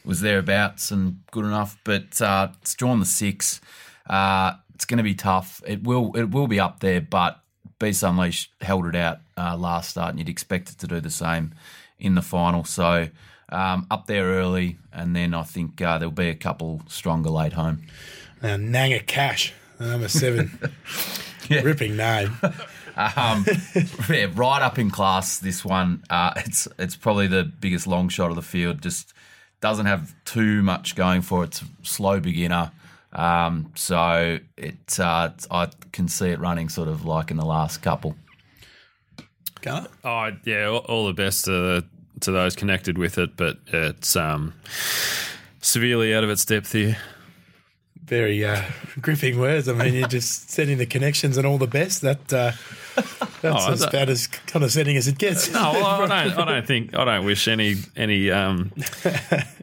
was 0.06 0.22
thereabouts 0.22 0.92
and 0.92 1.22
good 1.32 1.46
enough. 1.46 1.76
But 1.84 2.22
uh, 2.22 2.50
it's 2.62 2.76
drawn 2.76 3.00
the 3.00 3.08
six. 3.08 3.60
Uh, 4.08 4.54
it's 4.76 4.86
going 4.86 5.00
to 5.00 5.04
be 5.04 5.16
tough. 5.16 5.60
It 5.66 5.84
will 5.84 6.16
it 6.16 6.30
will 6.30 6.48
be 6.48 6.60
up 6.60 6.82
there, 6.82 7.02
but 7.02 7.40
Beast 7.80 8.04
Unleashed 8.04 8.52
held 8.62 8.86
it 8.86 8.96
out 8.96 9.22
uh, 9.36 9.58
last 9.58 9.90
start, 9.90 10.12
and 10.12 10.20
you'd 10.20 10.30
expect 10.30 10.70
it 10.70 10.78
to 10.78 10.88
do 10.88 11.00
the 11.00 11.10
same 11.10 11.56
in 11.98 12.14
the 12.14 12.22
final. 12.22 12.64
So. 12.64 13.10
Um, 13.54 13.86
up 13.92 14.08
there 14.08 14.26
early, 14.26 14.78
and 14.92 15.16
then 15.16 15.34
I 15.34 15.44
think 15.44 15.80
uh, 15.82 16.00
there'll 16.00 16.12
be 16.12 16.30
a 16.30 16.36
couple 16.36 16.82
stronger 16.88 17.30
late 17.30 17.54
home. 17.54 17.84
Now, 18.42 18.58
Nanga 18.58 19.00
Cash, 19.00 19.54
number 19.80 20.10
seven. 20.10 20.60
Yeah. 21.50 21.62
Ripping 21.62 21.98
name. 21.98 22.38
Um, 22.96 23.44
yeah, 24.08 24.28
right 24.36 24.62
up 24.62 24.78
in 24.78 24.92
class. 24.92 25.40
This 25.40 25.66
one, 25.66 26.04
uh, 26.12 26.34
it's 26.46 26.68
it's 26.78 26.96
probably 26.96 27.26
the 27.26 27.44
biggest 27.44 27.88
long 27.88 28.08
shot 28.08 28.30
of 28.30 28.36
the 28.36 28.44
field. 28.44 28.84
Just 28.84 29.14
doesn't 29.62 29.88
have 29.88 30.14
too 30.26 30.62
much 30.62 30.96
going 30.96 31.24
for 31.24 31.44
it. 31.44 31.48
It's 31.48 31.62
a 31.64 31.66
slow 31.82 32.20
beginner, 32.20 32.72
um, 33.12 33.72
so 33.74 34.38
it 34.58 35.00
uh, 35.00 35.32
I 35.50 35.70
can 35.92 36.08
see 36.08 36.28
it 36.30 36.40
running 36.40 36.70
sort 36.70 36.88
of 36.88 37.04
like 37.04 37.32
in 37.32 37.38
the 37.38 37.46
last 37.46 37.82
couple. 37.82 38.16
Gunner? 39.62 39.88
Oh 40.04 40.30
yeah, 40.46 40.66
all, 40.66 40.78
all 40.78 41.08
the 41.08 41.14
best 41.14 41.46
to 41.46 41.84
to 42.24 42.32
those 42.32 42.56
connected 42.56 42.98
with 42.98 43.18
it, 43.18 43.38
but 43.38 43.58
it's 43.68 44.16
um, 44.16 44.54
severely 45.62 46.14
out 46.14 46.24
of 46.24 46.30
its 46.30 46.46
depth 46.46 46.72
here. 46.72 46.98
Very 48.04 48.44
uh, 48.44 48.62
gripping 49.00 49.40
words. 49.40 49.70
I 49.70 49.74
mean, 49.74 49.94
you're 49.94 50.08
just 50.08 50.50
setting 50.50 50.78
the 50.78 50.86
connections 50.86 51.38
and 51.38 51.48
all 51.48 51.58
the 51.58 51.68
best. 51.68 52.02
That 52.02 52.34
uh, 52.34 52.52
that's 52.96 53.44
Oh, 53.44 53.72
as 53.72 53.80
that- 53.82 53.90
about 53.90 54.10
as 54.10 54.28
condescending 54.28 54.98
as 54.98 55.08
it 55.08 55.18
gets. 55.18 55.52
No, 55.52 55.72
well, 55.74 55.86
I 55.86 56.26
don't. 56.26 56.38
I 56.38 56.46
don't 56.46 56.68
think. 56.68 56.96
I 56.96 57.06
don't 57.06 57.26
wish 57.26 57.48
any 57.48 57.76
any 57.96 58.30
um 58.32 58.72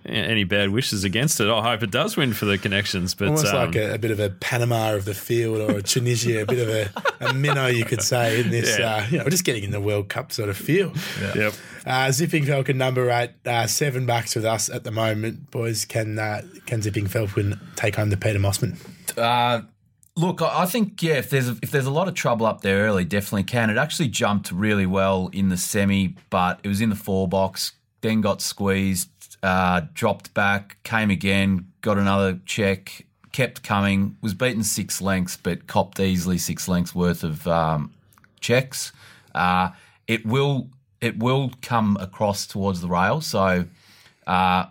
any 0.04 0.44
bad 0.44 0.70
wishes 0.70 1.04
against 1.04 1.40
it. 1.40 1.48
I 1.48 1.62
hope 1.62 1.82
it 1.82 1.90
does 1.90 2.16
win 2.16 2.32
for 2.32 2.44
the 2.46 2.58
connections. 2.58 3.14
But 3.14 3.28
Almost 3.28 3.46
um, 3.46 3.54
like 3.66 3.76
a, 3.76 3.94
a 3.94 3.98
bit 3.98 4.10
of 4.10 4.20
a 4.20 4.30
Panama 4.30 4.94
of 4.94 5.04
the 5.04 5.14
field 5.14 5.58
or 5.70 5.78
a 5.78 5.82
Tunisia, 5.82 6.42
a 6.42 6.46
bit 6.46 6.58
of 6.58 6.68
a, 6.68 7.28
a 7.30 7.34
minnow, 7.34 7.66
you 7.66 7.84
could 7.84 8.02
say, 8.02 8.40
in 8.40 8.50
this, 8.50 8.78
Yeah. 8.78 8.96
uh, 8.96 9.06
you 9.10 9.18
know, 9.18 9.28
just 9.28 9.44
getting 9.44 9.64
in 9.64 9.70
the 9.70 9.80
World 9.80 10.08
Cup 10.08 10.32
sort 10.32 10.48
of 10.48 10.56
feel. 10.56 10.92
yep. 11.34 11.52
Uh, 11.86 12.10
Zipping 12.12 12.44
Falcon 12.44 12.76
number 12.78 13.10
eight, 13.10 13.30
uh, 13.46 13.66
seven 13.66 14.04
bucks 14.06 14.34
with 14.34 14.44
us 14.44 14.68
at 14.68 14.84
the 14.84 14.90
moment. 14.90 15.50
Boys, 15.50 15.84
can 15.84 16.18
uh, 16.18 16.42
can 16.66 16.82
Zipping 16.82 17.06
Falcon 17.06 17.58
take 17.76 17.96
home 17.96 18.10
the 18.10 18.16
Peter 18.16 18.38
Mosman? 18.38 18.76
Look, 20.20 20.42
I 20.42 20.62
I 20.62 20.66
think 20.66 21.02
yeah, 21.02 21.14
if 21.14 21.30
there's 21.30 21.48
a, 21.48 21.56
if 21.62 21.70
there's 21.70 21.86
a 21.86 21.90
lot 21.90 22.06
of 22.06 22.14
trouble 22.14 22.44
up 22.44 22.60
there 22.60 22.84
early, 22.84 23.04
definitely 23.04 23.44
can. 23.44 23.70
It 23.70 23.78
actually 23.78 24.08
jumped 24.08 24.52
really 24.52 24.84
well 24.84 25.30
in 25.32 25.48
the 25.48 25.56
semi, 25.56 26.14
but 26.28 26.60
it 26.62 26.68
was 26.68 26.82
in 26.82 26.90
the 26.90 26.96
four 26.96 27.26
box, 27.26 27.72
then 28.02 28.20
got 28.20 28.42
squeezed. 28.42 29.08
uh, 29.42 29.82
dropped 29.94 30.34
back, 30.34 30.76
came 30.82 31.10
again, 31.10 31.66
got 31.80 31.98
another 31.98 32.38
check, 32.44 33.06
kept 33.32 33.62
coming, 33.62 34.16
was 34.20 34.34
beaten 34.34 34.62
six 34.62 35.00
lengths, 35.00 35.36
but 35.36 35.66
copped 35.66 35.98
easily 35.98 36.38
six 36.38 36.68
lengths 36.68 36.94
worth 36.94 37.24
of 37.24 37.46
um, 37.46 37.92
checks. 38.40 38.92
Uh, 39.34 39.70
it 40.06 40.26
will 40.26 40.68
it 41.00 41.18
will 41.18 41.50
come 41.62 41.96
across 41.98 42.46
towards 42.46 42.80
the 42.82 42.88
rail, 42.88 43.20
so 43.20 43.64
uh, 44.26 44.66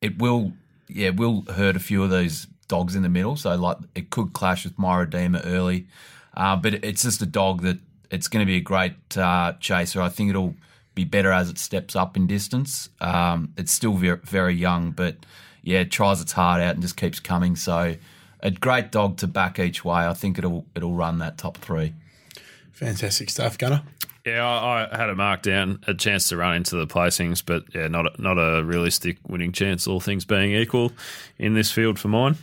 it 0.00 0.18
will 0.18 0.52
yeah 0.88 1.10
will 1.10 1.42
hurt 1.54 1.76
a 1.76 1.80
few 1.80 2.02
of 2.02 2.10
those 2.10 2.46
dogs 2.72 2.96
in 2.96 3.02
the 3.02 3.08
middle. 3.10 3.36
So 3.36 3.54
like 3.54 3.76
it 3.94 4.08
could 4.08 4.32
clash 4.32 4.64
with 4.64 4.78
My 4.78 5.00
Redeemer 5.00 5.42
early, 5.44 5.86
uh, 6.34 6.56
but 6.56 6.72
it's 6.72 7.02
just 7.02 7.20
a 7.20 7.26
dog 7.26 7.60
that 7.62 7.78
it's 8.10 8.28
going 8.28 8.40
to 8.40 8.46
be 8.46 8.56
a 8.56 8.62
great 8.62 9.18
uh, 9.18 9.52
chaser. 9.60 10.00
I 10.00 10.08
think 10.08 10.30
it'll 10.30 10.54
be 10.94 11.04
better 11.04 11.32
as 11.32 11.50
it 11.50 11.58
steps 11.58 11.94
up 11.94 12.16
in 12.16 12.26
distance. 12.26 12.88
Um, 12.98 13.52
it's 13.58 13.72
still 13.72 13.92
very, 13.92 14.20
very 14.24 14.54
young, 14.54 14.90
but 14.92 15.16
yeah, 15.62 15.80
it 15.80 15.90
tries 15.90 16.22
its 16.22 16.32
heart 16.32 16.62
out 16.62 16.72
and 16.72 16.80
just 16.80 16.96
keeps 16.96 17.20
coming. 17.20 17.56
So 17.56 17.96
a 18.40 18.50
great 18.50 18.90
dog 18.90 19.18
to 19.18 19.26
back 19.26 19.58
each 19.58 19.84
way. 19.84 20.06
I 20.06 20.14
think 20.14 20.38
it'll 20.38 20.64
it'll 20.74 20.94
run 20.94 21.18
that 21.18 21.36
top 21.36 21.58
three. 21.58 21.92
Fantastic 22.72 23.28
stuff, 23.28 23.58
Gunner. 23.58 23.82
Yeah, 24.24 24.46
I, 24.46 24.88
I 24.92 24.96
had 24.96 25.10
it 25.10 25.16
marked 25.16 25.42
down, 25.44 25.80
a 25.86 25.94
chance 25.94 26.28
to 26.28 26.36
run 26.36 26.54
into 26.54 26.76
the 26.76 26.86
placings, 26.86 27.42
but 27.44 27.64
yeah, 27.74 27.88
not 27.88 28.06
a, 28.06 28.22
not 28.22 28.38
a 28.38 28.62
realistic 28.62 29.18
winning 29.26 29.52
chance, 29.52 29.86
all 29.86 30.00
things 30.00 30.24
being 30.24 30.52
equal, 30.52 30.92
in 31.38 31.54
this 31.54 31.72
field 31.72 31.98
for 31.98 32.08
mine. 32.08 32.36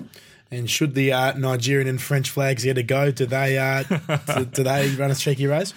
And 0.52 0.70
should 0.70 0.96
the 0.96 1.14
uh, 1.14 1.34
Nigerian 1.38 1.88
and 1.88 2.02
French 2.02 2.30
flags 2.32 2.64
get 2.64 2.78
a 2.78 2.84
go? 2.84 3.12
Do 3.12 3.26
they 3.26 3.58
uh, 3.58 3.84
do, 4.36 4.46
do 4.46 4.64
they 4.64 4.90
run 4.96 5.12
a 5.12 5.16
cheeky 5.16 5.48
race? 5.48 5.74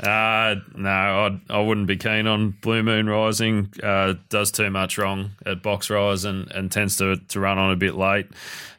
Uh, 0.00 0.56
no, 0.74 0.90
I'd, 0.90 1.40
I 1.48 1.60
wouldn't 1.60 1.86
be 1.86 1.96
keen 1.96 2.26
on 2.26 2.50
Blue 2.50 2.82
Moon 2.82 3.08
Rising. 3.08 3.72
Uh, 3.82 4.14
does 4.28 4.50
too 4.50 4.68
much 4.70 4.98
wrong 4.98 5.30
at 5.46 5.62
box 5.62 5.88
rise 5.88 6.24
and, 6.24 6.50
and 6.50 6.70
tends 6.70 6.96
to, 6.96 7.16
to 7.16 7.40
run 7.40 7.58
on 7.58 7.70
a 7.70 7.76
bit 7.76 7.94
late. 7.94 8.26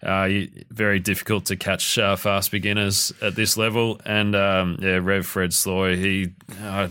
Uh, 0.03 0.29
very 0.69 0.99
difficult 0.99 1.45
to 1.45 1.55
catch 1.55 1.97
uh, 1.97 2.15
fast 2.15 2.51
beginners 2.51 3.13
at 3.21 3.35
this 3.35 3.55
level. 3.55 3.99
And 4.05 4.35
um, 4.35 4.77
yeah, 4.81 4.99
Rev 5.01 5.25
Fred 5.25 5.53
Sloy, 5.53 5.95
he 5.95 6.33
uh, 6.61 6.89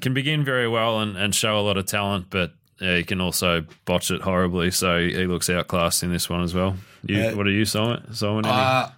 can 0.00 0.14
begin 0.14 0.44
very 0.44 0.68
well 0.68 1.00
and, 1.00 1.16
and 1.16 1.34
show 1.34 1.58
a 1.58 1.62
lot 1.62 1.76
of 1.76 1.86
talent, 1.86 2.26
but 2.30 2.52
yeah, 2.80 2.96
he 2.96 3.04
can 3.04 3.20
also 3.20 3.66
botch 3.84 4.10
it 4.10 4.22
horribly. 4.22 4.70
So 4.70 5.00
he 5.00 5.26
looks 5.26 5.50
outclassed 5.50 6.02
in 6.02 6.12
this 6.12 6.30
one 6.30 6.42
as 6.42 6.54
well. 6.54 6.76
You, 7.04 7.20
Uh, 7.20 7.32
what 7.32 7.46
are 7.46 7.50
you, 7.50 7.64
Simon? 7.64 8.14
Simon 8.14 8.44
Uh, 8.44 8.90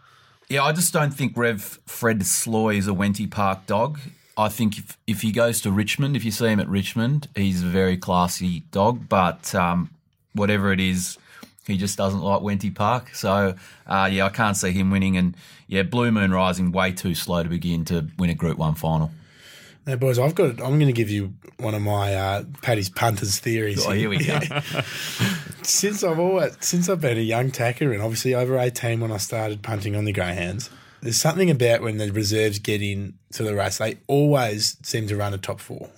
yeah, 0.49 0.63
I 0.63 0.73
just 0.73 0.93
don't 0.93 1.13
think 1.15 1.37
Rev 1.37 1.81
Fred 1.87 2.27
Sloy 2.27 2.77
is 2.77 2.87
a 2.87 2.93
Wenty 2.93 3.31
Park 3.31 3.67
dog. 3.67 3.99
I 4.37 4.49
think 4.49 4.79
if, 4.79 4.99
if 5.07 5.23
he 5.23 5.33
goes 5.33 5.61
to 5.63 5.71
Richmond, 5.71 6.17
if 6.17 6.25
you 6.25 6.31
see 6.31 6.47
him 6.47 6.61
at 6.61 6.69
Richmond, 6.69 7.29
he's 7.35 7.63
a 7.63 7.67
very 7.67 7.97
classy 7.97 8.61
dog. 8.71 9.09
But 9.09 9.55
um, 9.55 9.91
whatever 10.33 10.73
it 10.73 10.81
is, 10.81 11.19
he 11.67 11.77
just 11.77 11.97
doesn't 11.97 12.21
like 12.21 12.41
Wenty 12.41 12.75
Park. 12.75 13.15
So 13.15 13.55
uh, 13.87 14.09
yeah, 14.11 14.27
I 14.27 14.31
can't 14.31 14.57
see 14.57 14.73
him 14.73 14.91
winning. 14.91 15.17
And 15.17 15.37
yeah, 15.67 15.83
Blue 15.83 16.11
Moon 16.11 16.33
Rising 16.33 16.73
way 16.73 16.93
too 16.93 17.15
slow 17.15 17.43
to 17.43 17.49
begin 17.49 17.85
to 17.87 18.09
win 18.19 18.31
a 18.31 18.35
Group 18.35 18.59
One 18.59 18.75
final. 18.75 19.11
Now, 19.87 19.97
boys, 19.97 20.19
I've 20.19 20.35
got. 20.35 20.61
I'm 20.61 20.79
going 20.79 20.87
to 20.87 20.93
give 20.93 21.11
you 21.11 21.35
one 21.59 21.75
of 21.75 21.83
my 21.83 22.15
uh, 22.15 22.45
Paddy's 22.63 22.89
punters 22.89 23.41
theories. 23.41 23.85
Oh, 23.85 23.91
here 23.91 24.09
we 24.09 24.25
go. 24.25 24.39
since 25.63 26.05
I've 26.05 26.21
always 26.21 26.57
since 26.61 26.89
I've 26.89 27.01
been 27.01 27.19
a 27.19 27.23
young 27.23 27.51
tacker 27.51 27.93
and 27.93 28.01
obviously 28.01 28.35
over 28.35 28.59
eighteen 28.59 29.01
when 29.01 29.11
I 29.11 29.17
started 29.17 29.63
punting 29.63 29.97
on 29.97 30.05
the 30.05 30.13
greyhounds, 30.13 30.71
there's 31.03 31.17
something 31.17 31.51
about 31.51 31.83
when 31.83 31.99
the 31.99 32.11
reserves 32.13 32.59
get 32.61 32.81
in 32.81 33.15
to 33.33 33.43
the 33.43 33.55
race, 33.55 33.79
they 33.79 33.99
always 34.07 34.77
seem 34.83 35.09
to 35.09 35.17
run 35.17 35.35
a 35.35 35.39
top 35.39 35.61
four. 35.61 35.91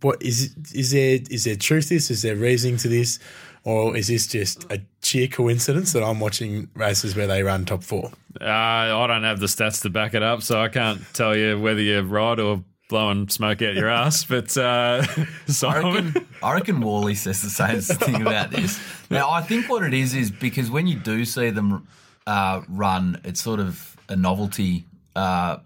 What 0.00 0.22
is 0.22 0.54
is 0.72 0.92
there 0.92 1.18
is 1.28 1.44
there 1.44 1.56
truth 1.56 1.88
to 1.88 1.94
this? 1.94 2.10
Is 2.10 2.22
there 2.22 2.36
reasoning 2.36 2.78
to 2.78 2.88
this? 2.88 3.18
Or 3.64 3.96
is 3.96 4.08
this 4.08 4.26
just 4.26 4.64
a 4.72 4.80
sheer 5.02 5.28
coincidence 5.28 5.92
that 5.92 6.02
I'm 6.02 6.18
watching 6.18 6.68
races 6.74 7.14
where 7.14 7.28
they 7.28 7.42
run 7.44 7.64
top 7.64 7.84
four? 7.84 8.10
Uh, 8.40 8.46
I 8.46 9.06
don't 9.06 9.22
have 9.22 9.38
the 9.38 9.46
stats 9.46 9.82
to 9.82 9.90
back 9.90 10.14
it 10.14 10.22
up, 10.22 10.42
so 10.42 10.60
I 10.60 10.68
can't 10.68 11.00
tell 11.12 11.36
you 11.36 11.60
whether 11.60 11.80
you're 11.80 12.02
right 12.02 12.40
or 12.40 12.64
blowing 12.88 13.28
smoke 13.28 13.62
out 13.62 13.74
your 13.74 13.88
ass. 13.88 14.24
But 14.28 14.56
uh, 14.56 15.04
I 15.64 15.80
reckon, 15.80 16.26
I 16.42 16.54
reckon 16.54 16.80
Wally 16.80 17.14
says 17.14 17.42
the 17.42 17.50
same 17.50 17.80
thing 17.80 18.22
about 18.22 18.50
this. 18.50 18.80
Now, 19.10 19.30
I 19.30 19.42
think 19.42 19.68
what 19.68 19.84
it 19.84 19.94
is 19.94 20.14
is 20.14 20.30
because 20.30 20.70
when 20.70 20.86
you 20.88 20.98
do 20.98 21.24
see 21.24 21.50
them 21.50 21.86
uh, 22.26 22.62
run, 22.68 23.20
it's 23.24 23.40
sort 23.40 23.60
of 23.60 23.96
a 24.08 24.16
novelty 24.16 24.84
uh, 25.16 25.58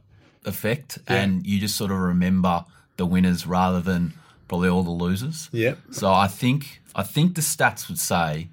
effect, 0.44 0.98
and 1.06 1.46
you 1.46 1.58
just 1.58 1.76
sort 1.76 1.90
of 1.90 1.98
remember 1.98 2.64
the 2.96 3.06
winners 3.06 3.46
rather 3.46 3.80
than 3.80 4.12
probably 4.48 4.68
all 4.68 4.82
the 4.82 4.90
losers. 4.90 5.48
Yep. 5.52 5.78
So 5.90 6.12
I 6.12 6.28
think 6.28 6.80
I 6.94 7.02
think 7.02 7.34
the 7.34 7.42
stats 7.42 7.88
would 7.88 7.98
say 7.98 8.48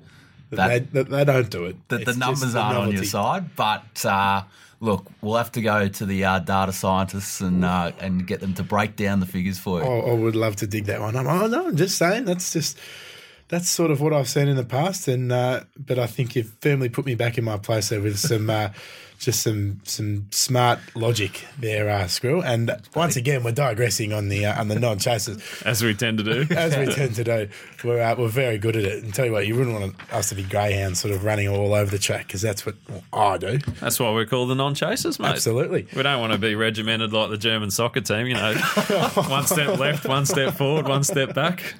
that 0.49 0.67
they, 0.67 0.79
that 1.01 1.09
they 1.09 1.23
don't 1.23 1.49
do 1.49 1.65
it. 1.65 1.75
that 1.89 2.01
It's 2.01 2.13
the 2.13 2.17
numbers 2.17 2.55
aren't 2.55 2.77
on 2.77 2.91
your 2.91 3.03
side, 3.05 3.55
but. 3.55 4.05
Uh, 4.05 4.43
Look, 4.79 5.09
we'll 5.21 5.37
have 5.37 5.53
to 5.53 5.61
go 5.61 5.87
to 5.87 6.05
the 6.05 6.25
uh, 6.25 6.39
data 6.39 6.73
scientists 6.73 7.39
and 7.39 7.63
uh, 7.63 7.93
and 8.01 8.27
get 8.27 8.41
them 8.41 8.53
to 8.55 8.63
break 8.63 8.97
down 8.97 9.21
the 9.21 9.25
figures 9.25 9.57
for 9.57 9.79
you. 9.79 9.85
I, 9.85 10.11
I 10.11 10.13
would 10.13 10.35
love 10.35 10.57
to 10.57 10.67
dig 10.67 10.87
that 10.87 10.99
one 10.99 11.15
up. 11.15 11.25
Oh 11.25 11.47
no, 11.47 11.67
I'm 11.67 11.77
just 11.77 11.97
saying 11.97 12.25
that's 12.25 12.51
just 12.51 12.77
that's 13.53 13.69
sort 13.69 13.91
of 13.91 14.01
what 14.01 14.13
I've 14.13 14.27
seen 14.27 14.47
in 14.47 14.55
the 14.55 14.63
past, 14.63 15.07
and 15.07 15.31
uh, 15.31 15.61
but 15.77 15.99
I 15.99 16.07
think 16.07 16.35
you've 16.35 16.51
firmly 16.59 16.89
put 16.89 17.05
me 17.05 17.13
back 17.13 17.37
in 17.37 17.43
my 17.43 17.57
place 17.57 17.89
there 17.89 18.01
with 18.01 18.17
some 18.17 18.49
uh, 18.49 18.69
just 19.19 19.43
some 19.43 19.79
some 19.83 20.25
smart 20.31 20.79
logic 20.95 21.45
there, 21.59 21.87
uh, 21.87 22.07
Squirrel. 22.07 22.43
And 22.43 22.75
once 22.95 23.15
again, 23.15 23.43
we're 23.43 23.51
digressing 23.51 24.11
on 24.11 24.29
the 24.29 24.47
uh, 24.47 24.59
on 24.59 24.69
the 24.69 24.79
non 24.79 24.97
chasers 24.97 25.39
as 25.67 25.83
we 25.83 25.93
tend 25.93 26.17
to 26.17 26.23
do. 26.23 26.47
as 26.55 26.75
we 26.75 26.91
tend 26.91 27.13
to 27.13 27.23
do. 27.23 27.47
We're 27.83 28.01
uh, 28.01 28.15
we're 28.15 28.27
very 28.27 28.57
good 28.57 28.75
at 28.75 28.85
it. 28.85 29.03
And 29.03 29.13
tell 29.13 29.27
you 29.27 29.33
what, 29.33 29.45
you 29.45 29.55
wouldn't 29.55 29.79
want 29.79 29.95
us 30.11 30.29
to 30.29 30.35
be 30.35 30.41
greyhounds, 30.41 30.99
sort 30.99 31.13
of 31.13 31.23
running 31.23 31.47
all 31.47 31.75
over 31.75 31.91
the 31.91 31.99
track, 31.99 32.25
because 32.25 32.41
that's 32.41 32.65
what 32.65 32.75
I 33.13 33.37
do. 33.37 33.59
That's 33.79 33.99
why 33.99 34.11
we're 34.11 34.25
called 34.25 34.49
the 34.49 34.55
non-chasers, 34.55 35.19
mate. 35.19 35.27
Absolutely. 35.27 35.87
We 35.95 36.01
don't 36.01 36.19
want 36.19 36.33
to 36.33 36.39
be 36.39 36.55
regimented 36.55 37.13
like 37.13 37.29
the 37.29 37.37
German 37.37 37.69
soccer 37.69 38.01
team, 38.01 38.25
you 38.25 38.33
know. 38.33 38.55
one 39.27 39.45
step 39.45 39.77
left, 39.77 40.07
one 40.07 40.25
step 40.25 40.55
forward, 40.55 40.87
one 40.87 41.03
step 41.03 41.35
back. 41.35 41.75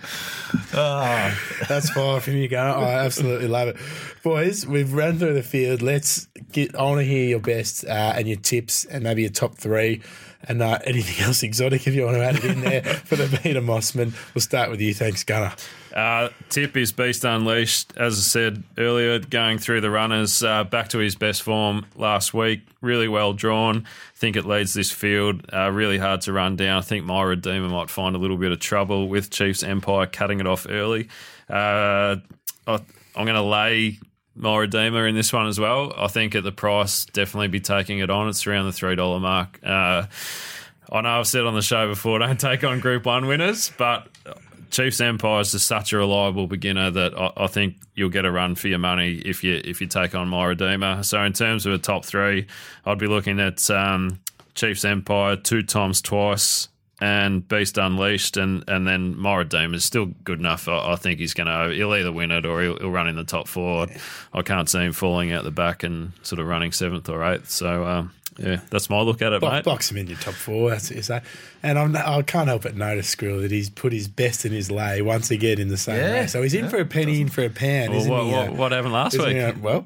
That's 1.68 1.90
fine 1.92 2.22
from 2.22 2.34
you, 2.34 2.48
Gunner. 2.48 2.78
I 2.78 3.06
absolutely 3.06 3.48
love 3.48 3.70
it. 3.70 3.78
Boys, 4.24 4.66
we've 4.66 4.94
run 4.94 5.20
through 5.20 5.34
the 5.34 5.44
field. 5.44 5.82
Let's 5.82 6.28
get, 6.52 6.76
I 6.76 6.84
want 6.84 7.00
to 7.00 7.06
hear 7.06 7.26
your 7.26 7.40
best 7.40 7.86
uh, 7.86 8.14
and 8.16 8.28
your 8.28 8.38
tips 8.38 8.86
and 8.86 9.04
maybe 9.04 9.22
your 9.22 9.32
top 9.32 9.56
three 9.56 10.02
and 10.48 10.62
uh, 10.62 10.80
anything 10.86 11.26
else 11.26 11.44
exotic 11.44 11.88
if 11.88 11.94
you 11.94 12.04
want 12.06 12.18
to 12.18 12.24
add 12.24 12.36
it 12.36 12.46
in 12.46 12.62
there 12.62 12.84
for 13.06 13.16
the 13.16 13.38
Peter 13.42 13.62
Mosman. 13.62 14.14
We'll 14.34 14.42
start 14.42 14.70
with 14.70 14.82
you. 14.82 14.94
Thanks, 14.94 15.24
Gunner. 15.24 15.54
Uh, 15.94 16.30
tip 16.50 16.76
is 16.76 16.92
Beast 16.92 17.24
Unleashed. 17.24 17.94
As 17.96 18.18
I 18.18 18.22
said 18.22 18.64
earlier, 18.80 19.20
going 19.20 19.60
through 19.60 19.82
the 19.82 19.92
runners, 19.92 20.42
uh, 20.42 20.64
back 20.64 20.90
to 20.90 20.98
his 20.98 21.14
best 21.16 21.44
form 21.44 21.86
last 21.96 22.34
week. 22.34 22.62
Really 22.82 23.08
well 23.08 23.34
drawn. 23.34 23.86
think 24.16 24.36
it 24.36 24.46
leads 24.46 24.74
this 24.74 24.92
field. 24.92 25.46
Uh, 25.54 25.70
really 25.70 26.00
hard 26.00 26.22
to 26.22 26.34
run 26.34 26.56
down. 26.56 26.80
I 26.80 26.82
think 26.82 27.06
my 27.06 27.22
Redeemer 27.22 27.70
might 27.70 27.92
find 27.92 28.16
a 28.16 28.20
little 28.20 28.38
bit 28.38 28.52
of 28.52 28.60
trouble 28.60 29.08
with 29.08 29.30
Chiefs 29.30 29.62
Empire 29.62 30.08
cutting 30.08 30.40
it 30.40 30.48
off 30.48 30.66
early. 30.68 31.10
Uh, 31.48 32.18
I, 32.66 32.80
I'm 33.16 33.26
going 33.26 33.36
to 33.36 33.44
lay 33.44 34.00
my 34.36 34.58
Redeemer 34.58 35.06
in 35.08 35.14
this 35.14 35.32
one 35.32 35.46
as 35.48 35.60
well. 35.60 35.94
I 35.96 36.08
think 36.08 36.34
at 36.34 36.44
the 36.44 36.52
price, 36.52 37.06
definitely 37.06 37.50
be 37.50 37.60
taking 37.60 38.00
it 38.00 38.10
on. 38.10 38.30
It's 38.30 38.48
around 38.48 38.66
the 38.66 38.72
$3 38.72 39.22
mark. 39.22 39.60
Uh, 39.64 40.08
I 40.92 41.02
know 41.02 41.20
I've 41.20 41.28
said 41.28 41.46
on 41.46 41.54
the 41.54 41.62
show 41.62 41.88
before, 41.88 42.18
don't 42.20 42.40
take 42.40 42.64
on 42.64 42.80
Group 42.80 43.06
One 43.06 43.28
winners, 43.28 43.72
but 43.78 44.08
Chiefs 44.74 45.00
Empire 45.02 45.42
is 45.42 45.52
just 45.52 45.68
such 45.68 45.94
a 45.94 45.98
reliable 45.98 46.48
beginner 46.48 46.90
that 46.90 47.16
I, 47.16 47.32
I 47.38 47.48
think 47.48 47.76
you'll 47.94 48.10
get 48.10 48.26
a 48.26 48.32
run 48.32 48.56
for 48.56 48.70
your 48.70 48.80
money 48.80 49.22
if 49.24 49.44
you 49.44 49.62
if 49.64 49.80
you 49.80 49.88
take 49.88 50.16
on 50.16 50.28
my 50.28 50.46
Redeemer. 50.46 51.04
So 51.04 51.22
in 51.22 51.32
terms 51.32 51.68
of 51.68 51.74
a 51.74 51.78
top 51.78 52.04
three, 52.04 52.48
I'd 52.84 52.98
be 52.98 53.06
looking 53.06 53.40
at 53.40 53.70
um, 53.70 54.20
Chiefs 54.56 54.84
Empire 54.84 55.36
two 55.36 55.62
times 55.62 56.02
twice 56.02 56.70
and 57.00 57.48
Beast 57.48 57.78
Unleashed, 57.78 58.36
and 58.36 58.64
and 58.68 58.88
then 58.88 59.16
my 59.16 59.36
Redeemer 59.36 59.76
is 59.76 59.86
still 59.86 60.08
good 60.24 60.40
enough. 60.40 60.68
I, 60.68 60.94
I 60.94 60.96
think 60.96 61.20
he's 61.20 61.36
going 61.36 61.48
to 61.48 61.76
he'll 61.76 61.94
either 61.94 62.12
win 62.12 62.32
it 62.32 62.44
or 62.44 62.64
he'll, 62.64 62.80
he'll 62.80 62.90
run 62.90 63.08
in 63.08 63.16
the 63.16 63.24
top 63.24 63.48
four. 63.48 63.86
I 64.34 64.42
can't 64.42 64.68
see 64.68 64.80
him 64.80 64.92
falling 64.92 65.32
out 65.32 65.44
the 65.44 65.52
back 65.52 65.84
and 65.84 66.14
sort 66.24 66.40
of 66.40 66.48
running 66.48 66.72
seventh 66.72 67.10
or 67.10 67.24
eighth. 67.24 67.48
So. 67.48 67.86
Um, 67.86 68.12
yeah, 68.38 68.62
that's 68.70 68.90
my 68.90 69.00
look 69.02 69.22
at 69.22 69.32
it, 69.34 69.42
Bo- 69.42 69.52
mate. 69.52 69.64
box 69.64 69.92
him 69.92 69.98
in 69.98 70.08
your 70.08 70.18
top 70.18 70.34
four. 70.34 70.70
That's 70.72 70.90
what 70.90 70.98
you 70.98 71.04
say. 71.04 71.22
And 71.62 71.78
I'm, 71.78 71.96
I 71.96 72.22
can't 72.24 72.48
help 72.48 72.64
but 72.64 72.76
notice, 72.76 73.08
Squirrel, 73.10 73.42
that 73.42 73.52
he's 73.52 73.70
put 73.70 73.94
his 73.94 74.08
best 74.08 74.46
in 74.46 74.52
his 74.52 74.72
lay 74.72 75.02
once 75.02 75.30
again 75.32 75.60
in 75.60 75.68
the 75.70 75.78
same 75.78 75.98
Yeah, 75.98 76.12
race. 76.22 76.32
So 76.34 76.42
he's 76.42 76.54
in 76.54 76.66
yeah, 76.66 76.70
for 76.72 76.78
a 76.80 76.86
penny, 76.86 77.22
in 77.22 77.30
for 77.30 77.44
a 77.44 77.50
pound, 77.50 77.90
Well, 77.92 78.00
isn't 78.00 78.12
what, 78.12 78.24
he? 78.26 78.32
what, 78.32 78.48
uh, 78.50 78.52
what 78.54 78.72
happened 78.72 78.94
last 78.94 79.18
week? 79.18 79.28
he, 79.36 79.40
uh, 79.40 79.54
well, 79.62 79.86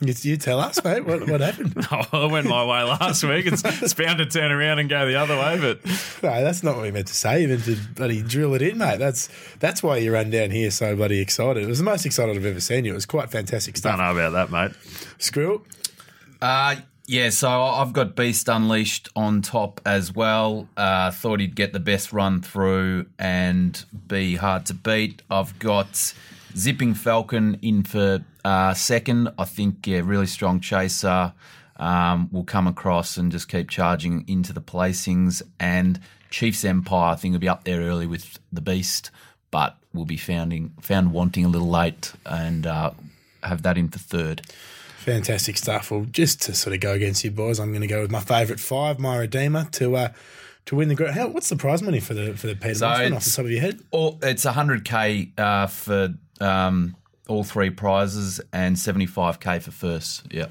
you, 0.00 0.12
you 0.22 0.36
tell 0.36 0.58
us, 0.58 0.82
mate. 0.84 1.06
What, 1.06 1.28
what 1.28 1.40
happened? 1.40 1.74
I 1.90 2.26
went 2.26 2.48
my 2.48 2.64
way 2.64 2.82
last 2.82 3.22
week. 3.22 3.46
It's, 3.46 3.62
it's 3.64 3.94
bound 3.94 4.18
to 4.18 4.26
turn 4.26 4.50
around 4.50 4.80
and 4.80 4.88
go 4.90 5.06
the 5.06 5.14
other 5.14 5.36
way, 5.38 5.58
but 5.60 5.84
No, 6.22 6.42
that's 6.42 6.62
not 6.64 6.74
what 6.74 6.82
we 6.82 6.90
meant 6.90 7.06
to 7.06 7.14
say. 7.14 7.42
You 7.42 7.48
meant 7.48 7.64
to 7.64 7.76
bloody 7.94 8.20
drill 8.20 8.54
it 8.54 8.62
in, 8.62 8.76
mate. 8.76 8.98
That's 8.98 9.28
that's 9.60 9.82
why 9.84 9.98
you 9.98 10.12
run 10.12 10.30
down 10.30 10.50
here 10.50 10.70
so 10.72 10.96
bloody 10.96 11.20
excited. 11.20 11.62
It 11.62 11.68
was 11.68 11.78
the 11.78 11.84
most 11.84 12.04
excited 12.04 12.36
I've 12.36 12.44
ever 12.44 12.60
seen 12.60 12.84
you. 12.84 12.90
It 12.90 12.96
was 12.96 13.06
quite 13.06 13.30
fantastic 13.30 13.76
stuff. 13.76 13.96
don't 13.96 14.04
know 14.04 14.20
about 14.20 14.32
that, 14.32 14.50
mate. 14.50 14.72
Squirrel, 15.18 15.64
Uh, 16.42 16.74
Yeah, 17.06 17.28
so 17.28 17.50
I've 17.50 17.92
got 17.92 18.16
Beast 18.16 18.48
Unleashed 18.48 19.10
on 19.14 19.42
top 19.42 19.82
as 19.84 20.14
well. 20.14 20.68
Uh, 20.74 21.10
thought 21.10 21.40
he'd 21.40 21.54
get 21.54 21.74
the 21.74 21.80
best 21.80 22.14
run 22.14 22.40
through 22.40 23.06
and 23.18 23.84
be 24.06 24.36
hard 24.36 24.64
to 24.66 24.74
beat. 24.74 25.20
I've 25.30 25.58
got 25.58 26.14
Zipping 26.56 26.94
Falcon 26.94 27.58
in 27.60 27.82
for 27.82 28.24
uh, 28.42 28.72
second. 28.72 29.28
I 29.38 29.44
think, 29.44 29.86
yeah, 29.86 30.00
really 30.02 30.26
strong 30.26 30.60
chaser. 30.60 31.34
Um, 31.76 32.30
will 32.32 32.44
come 32.44 32.66
across 32.66 33.18
and 33.18 33.30
just 33.30 33.48
keep 33.48 33.68
charging 33.68 34.26
into 34.26 34.54
the 34.54 34.62
placings. 34.62 35.42
And 35.60 36.00
Chiefs 36.30 36.64
Empire, 36.64 37.12
I 37.12 37.16
think, 37.16 37.32
will 37.32 37.40
be 37.40 37.48
up 37.50 37.64
there 37.64 37.80
early 37.80 38.06
with 38.06 38.38
the 38.50 38.62
Beast, 38.62 39.10
but 39.50 39.76
will 39.92 40.06
be 40.06 40.16
founding, 40.16 40.72
found 40.80 41.12
wanting 41.12 41.44
a 41.44 41.48
little 41.48 41.68
late 41.68 42.12
and 42.24 42.66
uh, 42.66 42.92
have 43.42 43.62
that 43.62 43.76
in 43.76 43.88
for 43.88 43.98
third. 43.98 44.40
Fantastic 45.04 45.56
stuff. 45.58 45.90
Well, 45.90 46.06
just 46.10 46.42
to 46.42 46.54
sort 46.54 46.74
of 46.74 46.80
go 46.80 46.92
against 46.92 47.24
you 47.24 47.30
boys, 47.30 47.60
I'm 47.60 47.70
going 47.70 47.82
to 47.82 47.86
go 47.86 48.00
with 48.00 48.10
my 48.10 48.20
favourite 48.20 48.58
five, 48.60 48.98
my 48.98 49.16
Redeemer, 49.18 49.66
to 49.72 49.96
uh, 49.96 50.08
to 50.66 50.76
win 50.76 50.88
the 50.88 50.94
group. 50.94 51.10
How, 51.10 51.28
what's 51.28 51.48
the 51.50 51.56
prize 51.56 51.82
money 51.82 52.00
for 52.00 52.14
the 52.14 52.34
for 52.34 52.46
the 52.46 52.54
Peter 52.56 52.74
So 52.76 52.86
Mosman 52.86 52.94
off 52.94 53.02
it's- 53.02 53.24
the 53.26 53.30
top 53.32 53.44
of 53.44 53.50
your 53.50 53.60
head? 53.60 53.80
All, 53.90 54.18
it's 54.22 54.44
100k 54.46 55.38
uh, 55.38 55.66
for 55.66 56.14
um, 56.40 56.96
all 57.28 57.44
three 57.44 57.70
prizes 57.70 58.40
and 58.52 58.76
75k 58.76 59.60
for 59.62 59.70
first. 59.70 60.22
Yeah. 60.32 60.46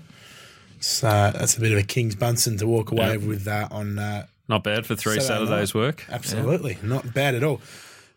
So 0.79 1.07
that's 1.07 1.57
a 1.57 1.61
bit 1.61 1.71
of 1.71 1.77
a 1.79 1.83
King's 1.83 2.15
Bunsen 2.15 2.57
to 2.57 2.67
walk 2.67 2.91
away 2.91 3.11
Yeah. 3.17 3.27
with 3.27 3.45
that 3.45 3.71
on. 3.71 3.97
Uh, 3.97 4.27
Not 4.49 4.63
bad 4.63 4.85
for 4.85 4.95
three 4.95 5.19
Saturday 5.19 5.45
Saturdays' 5.45 5.73
work. 5.73 6.05
absolutely, 6.09 6.77
not 6.83 7.13
bad 7.13 7.35
at 7.35 7.43
all. 7.43 7.61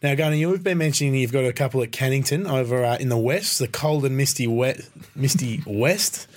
Now, 0.03 0.15
Gunner, 0.15 0.37
you've 0.37 0.63
been 0.63 0.77
mentioning 0.79 1.15
you've 1.15 1.33
got 1.33 1.45
a 1.45 1.53
couple 1.55 1.83
at 1.83 1.91
Cannington 1.91 2.51
over 2.51 2.85
uh, 2.85 2.99
in 2.99 3.09
the 3.09 3.17
west, 3.17 3.59
the 3.59 3.67
cold 3.67 4.05
and 4.05 4.17
misty 4.17 4.47
wet, 4.47 4.81
misty 5.15 5.63
west. 5.67 6.29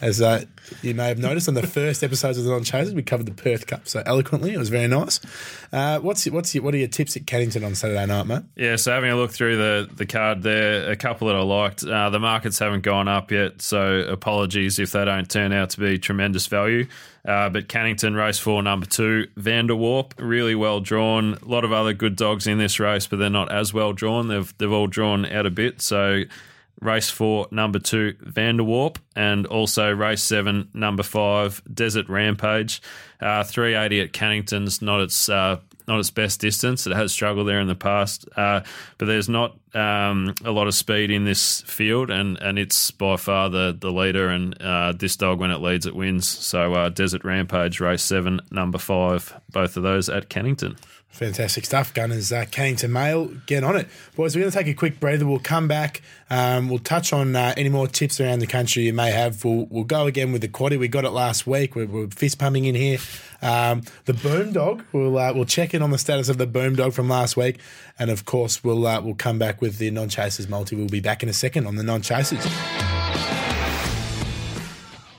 As 0.00 0.20
uh, 0.20 0.44
you 0.82 0.94
may 0.94 1.08
have 1.08 1.18
noticed 1.18 1.48
on 1.48 1.54
the 1.54 1.66
first 1.66 2.02
episodes 2.02 2.38
of 2.38 2.44
the 2.44 2.50
Non 2.50 2.64
Chasers, 2.64 2.94
we 2.94 3.02
covered 3.02 3.26
the 3.26 3.32
Perth 3.32 3.66
Cup 3.66 3.86
so 3.86 4.02
eloquently. 4.06 4.52
It 4.52 4.58
was 4.58 4.68
very 4.68 4.88
nice. 4.88 5.20
Uh, 5.72 5.98
what's 6.00 6.24
what's 6.26 6.54
your, 6.54 6.64
what 6.64 6.74
are 6.74 6.78
your 6.78 6.88
tips 6.88 7.16
at 7.16 7.24
Cannington 7.24 7.64
on 7.64 7.74
Saturday 7.74 8.06
night, 8.06 8.26
mate? 8.26 8.42
Yeah, 8.56 8.76
so 8.76 8.92
having 8.92 9.10
a 9.10 9.16
look 9.16 9.30
through 9.30 9.56
the, 9.56 9.88
the 9.94 10.06
card 10.06 10.42
there, 10.42 10.90
a 10.90 10.96
couple 10.96 11.28
that 11.28 11.36
I 11.36 11.42
liked. 11.42 11.84
Uh, 11.84 12.10
the 12.10 12.20
markets 12.20 12.58
haven't 12.58 12.82
gone 12.82 13.08
up 13.08 13.30
yet, 13.30 13.62
so 13.62 14.00
apologies 14.00 14.78
if 14.78 14.92
they 14.92 15.04
don't 15.04 15.28
turn 15.28 15.52
out 15.52 15.70
to 15.70 15.80
be 15.80 15.98
tremendous 15.98 16.46
value. 16.46 16.86
Uh, 17.26 17.48
but 17.48 17.68
Cannington, 17.68 18.14
race 18.14 18.38
four, 18.38 18.62
number 18.62 18.84
two, 18.84 19.26
Vanderwarp, 19.38 20.12
really 20.18 20.54
well 20.54 20.80
drawn. 20.80 21.34
A 21.34 21.44
lot 21.46 21.64
of 21.64 21.72
other 21.72 21.94
good 21.94 22.16
dogs 22.16 22.46
in 22.46 22.58
this 22.58 22.78
race, 22.78 23.06
but 23.06 23.18
they're 23.18 23.30
not 23.30 23.50
as 23.50 23.72
well 23.72 23.94
drawn. 23.94 24.28
They've 24.28 24.54
they've 24.58 24.70
all 24.70 24.86
drawn 24.86 25.24
out 25.24 25.46
a 25.46 25.50
bit. 25.50 25.80
So 25.80 26.24
race 26.84 27.10
four, 27.10 27.48
number 27.50 27.78
two, 27.78 28.14
Vanderwarp, 28.22 28.96
and 29.16 29.46
also 29.46 29.90
race 29.90 30.22
seven, 30.22 30.68
number 30.74 31.02
five, 31.02 31.62
Desert 31.72 32.08
Rampage. 32.08 32.80
Uh, 33.20 33.42
380 33.42 34.00
at 34.02 34.12
Cannington's 34.12 34.82
not 34.82 35.00
its 35.00 35.28
uh, 35.28 35.58
not 35.86 35.98
its 35.98 36.10
best 36.10 36.40
distance. 36.40 36.86
It 36.86 36.94
has 36.94 37.12
struggled 37.12 37.46
there 37.46 37.60
in 37.60 37.68
the 37.68 37.74
past, 37.74 38.26
uh, 38.36 38.62
but 38.98 39.06
there's 39.06 39.28
not 39.28 39.56
um, 39.74 40.34
a 40.44 40.50
lot 40.50 40.66
of 40.66 40.74
speed 40.74 41.10
in 41.10 41.24
this 41.24 41.60
field, 41.62 42.10
and, 42.10 42.38
and 42.38 42.58
it's 42.58 42.90
by 42.90 43.16
far 43.16 43.50
the 43.50 43.76
the 43.78 43.90
leader. 43.90 44.28
And 44.28 44.60
uh, 44.60 44.92
this 44.92 45.16
dog, 45.16 45.40
when 45.40 45.50
it 45.50 45.60
leads, 45.60 45.86
it 45.86 45.94
wins. 45.94 46.28
So 46.28 46.74
uh, 46.74 46.88
Desert 46.90 47.24
Rampage, 47.24 47.80
race 47.80 48.02
seven, 48.02 48.40
number 48.50 48.78
five, 48.78 49.40
both 49.50 49.76
of 49.76 49.82
those 49.82 50.08
at 50.08 50.28
Cannington. 50.28 50.78
Fantastic 51.14 51.64
stuff, 51.64 51.94
Gunners. 51.94 52.32
Uh, 52.32 52.44
to 52.44 52.88
Mail, 52.88 53.26
get 53.46 53.62
on 53.62 53.76
it. 53.76 53.86
Boys, 54.16 54.34
we're 54.34 54.40
going 54.40 54.50
to 54.50 54.58
take 54.58 54.66
a 54.66 54.74
quick 54.74 54.98
breather. 54.98 55.24
We'll 55.24 55.38
come 55.38 55.68
back. 55.68 56.02
Um, 56.28 56.68
we'll 56.68 56.80
touch 56.80 57.12
on 57.12 57.36
uh, 57.36 57.54
any 57.56 57.68
more 57.68 57.86
tips 57.86 58.20
around 58.20 58.40
the 58.40 58.48
country 58.48 58.82
you 58.82 58.92
may 58.92 59.12
have. 59.12 59.44
We'll, 59.44 59.66
we'll 59.70 59.84
go 59.84 60.08
again 60.08 60.32
with 60.32 60.42
the 60.42 60.48
quaddy. 60.48 60.76
We 60.76 60.88
got 60.88 61.04
it 61.04 61.10
last 61.10 61.46
week. 61.46 61.76
We're, 61.76 61.86
we're 61.86 62.08
fist 62.08 62.40
pumping 62.40 62.64
in 62.64 62.74
here. 62.74 62.98
Um, 63.42 63.82
the 64.06 64.14
boom 64.14 64.52
dog, 64.52 64.82
we'll, 64.92 65.16
uh, 65.16 65.32
we'll 65.32 65.44
check 65.44 65.72
in 65.72 65.82
on 65.82 65.92
the 65.92 65.98
status 65.98 66.28
of 66.28 66.38
the 66.38 66.48
boom 66.48 66.74
dog 66.74 66.92
from 66.92 67.08
last 67.08 67.36
week. 67.36 67.60
And 67.96 68.10
of 68.10 68.24
course, 68.24 68.64
we'll, 68.64 68.84
uh, 68.84 69.00
we'll 69.00 69.14
come 69.14 69.38
back 69.38 69.60
with 69.60 69.78
the 69.78 69.92
non 69.92 70.08
chasers 70.08 70.48
multi. 70.48 70.74
We'll 70.74 70.88
be 70.88 70.98
back 70.98 71.22
in 71.22 71.28
a 71.28 71.32
second 71.32 71.68
on 71.68 71.76
the 71.76 71.84
non 71.84 72.02
chasers. 72.02 72.44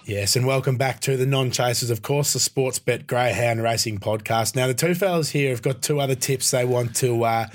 Yes, 0.07 0.35
and 0.35 0.45
welcome 0.45 0.77
back 0.77 0.99
to 1.01 1.17
the 1.17 1.25
Non 1.25 1.49
Chasers, 1.49 1.89
of 1.89 2.03
course, 2.03 2.33
the 2.33 2.39
Sports 2.39 2.77
Bet 2.77 3.07
Greyhound 3.07 3.63
Racing 3.63 3.97
Podcast. 3.97 4.55
Now, 4.55 4.67
the 4.67 4.75
two 4.75 4.93
fellas 4.93 5.31
here 5.31 5.49
have 5.49 5.63
got 5.63 5.81
two 5.81 5.99
other 5.99 6.13
tips 6.13 6.51
they 6.51 6.63
want 6.63 6.95
to 6.97 7.23
uh, 7.23 7.47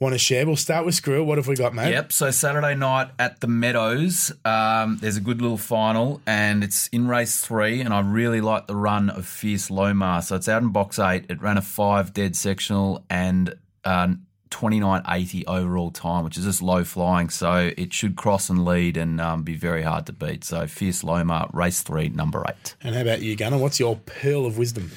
want 0.00 0.12
to 0.12 0.18
share. 0.18 0.44
We'll 0.44 0.56
start 0.56 0.84
with 0.84 0.96
Squirrel. 0.96 1.24
What 1.24 1.38
have 1.38 1.46
we 1.46 1.54
got, 1.54 1.72
mate? 1.72 1.92
Yep. 1.92 2.10
So 2.12 2.32
Saturday 2.32 2.74
night 2.74 3.10
at 3.20 3.40
the 3.40 3.46
Meadows, 3.46 4.32
um, 4.44 4.98
there's 5.00 5.16
a 5.16 5.20
good 5.20 5.40
little 5.40 5.56
final, 5.56 6.20
and 6.26 6.64
it's 6.64 6.88
in 6.88 7.06
race 7.06 7.40
three. 7.40 7.80
And 7.80 7.94
I 7.94 8.00
really 8.00 8.40
like 8.40 8.66
the 8.66 8.74
run 8.74 9.08
of 9.08 9.24
Fierce 9.24 9.68
Lomar. 9.68 10.24
So 10.24 10.34
it's 10.34 10.48
out 10.48 10.62
in 10.62 10.70
box 10.70 10.98
eight. 10.98 11.26
It 11.28 11.40
ran 11.40 11.58
a 11.58 11.62
five 11.62 12.12
dead 12.12 12.34
sectional 12.34 13.04
and 13.08 13.54
uh, 13.84 14.14
29.80 14.54 15.44
overall 15.48 15.90
time, 15.90 16.24
which 16.24 16.38
is 16.38 16.44
just 16.44 16.62
low 16.62 16.84
flying. 16.84 17.28
So 17.28 17.72
it 17.76 17.92
should 17.92 18.14
cross 18.14 18.48
and 18.48 18.64
lead 18.64 18.96
and 18.96 19.20
um, 19.20 19.42
be 19.42 19.54
very 19.54 19.82
hard 19.82 20.06
to 20.06 20.12
beat. 20.12 20.44
So 20.44 20.66
Fierce 20.66 21.02
Lomar, 21.02 21.52
race 21.52 21.82
three, 21.82 22.08
number 22.08 22.44
eight. 22.48 22.76
And 22.80 22.94
how 22.94 23.02
about 23.02 23.20
you, 23.20 23.36
Gunner? 23.36 23.58
What's 23.58 23.80
your 23.80 23.96
pearl 23.96 24.46
of 24.46 24.56
wisdom? 24.56 24.92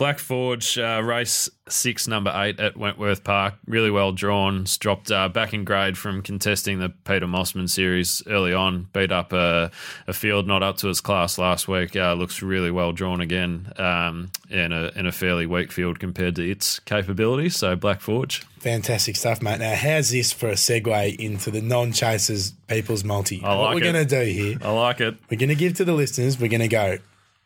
Black 0.00 0.18
Forge, 0.18 0.78
uh, 0.78 1.02
race 1.04 1.50
six, 1.68 2.08
number 2.08 2.32
eight 2.34 2.58
at 2.58 2.74
Wentworth 2.74 3.22
Park. 3.22 3.56
Really 3.66 3.90
well 3.90 4.12
drawn. 4.12 4.64
Dropped 4.78 5.10
uh, 5.10 5.28
back 5.28 5.52
in 5.52 5.62
grade 5.62 5.98
from 5.98 6.22
contesting 6.22 6.78
the 6.78 6.88
Peter 6.88 7.26
Mosman 7.26 7.68
series 7.68 8.22
early 8.26 8.54
on. 8.54 8.88
Beat 8.94 9.12
up 9.12 9.34
a, 9.34 9.70
a 10.06 10.14
field 10.14 10.46
not 10.46 10.62
up 10.62 10.78
to 10.78 10.88
his 10.88 11.02
class 11.02 11.36
last 11.36 11.68
week. 11.68 11.96
Uh, 11.96 12.14
looks 12.14 12.40
really 12.40 12.70
well 12.70 12.92
drawn 12.92 13.20
again 13.20 13.74
um, 13.76 14.30
in, 14.48 14.72
a, 14.72 14.90
in 14.96 15.04
a 15.06 15.12
fairly 15.12 15.44
weak 15.44 15.70
field 15.70 16.00
compared 16.00 16.34
to 16.36 16.50
its 16.50 16.78
capabilities. 16.78 17.56
So 17.56 17.76
Black 17.76 18.00
Forge. 18.00 18.42
Fantastic 18.60 19.16
stuff, 19.16 19.42
mate. 19.42 19.60
Now, 19.60 19.74
how's 19.74 20.08
this 20.08 20.32
for 20.32 20.48
a 20.48 20.54
segue 20.54 21.16
into 21.20 21.50
the 21.50 21.60
non 21.60 21.92
chasers 21.92 22.52
people's 22.68 23.04
multi? 23.04 23.42
I 23.44 23.54
what 23.54 23.64
like 23.64 23.74
we're 23.74 23.92
going 23.92 24.06
to 24.06 24.24
do 24.24 24.32
here, 24.32 24.56
I 24.62 24.70
like 24.72 25.02
it. 25.02 25.18
we're 25.30 25.36
going 25.36 25.50
to 25.50 25.54
give 25.54 25.74
to 25.74 25.84
the 25.84 25.92
listeners, 25.92 26.40
we're 26.40 26.48
going 26.48 26.60
to 26.62 26.68
go 26.68 26.96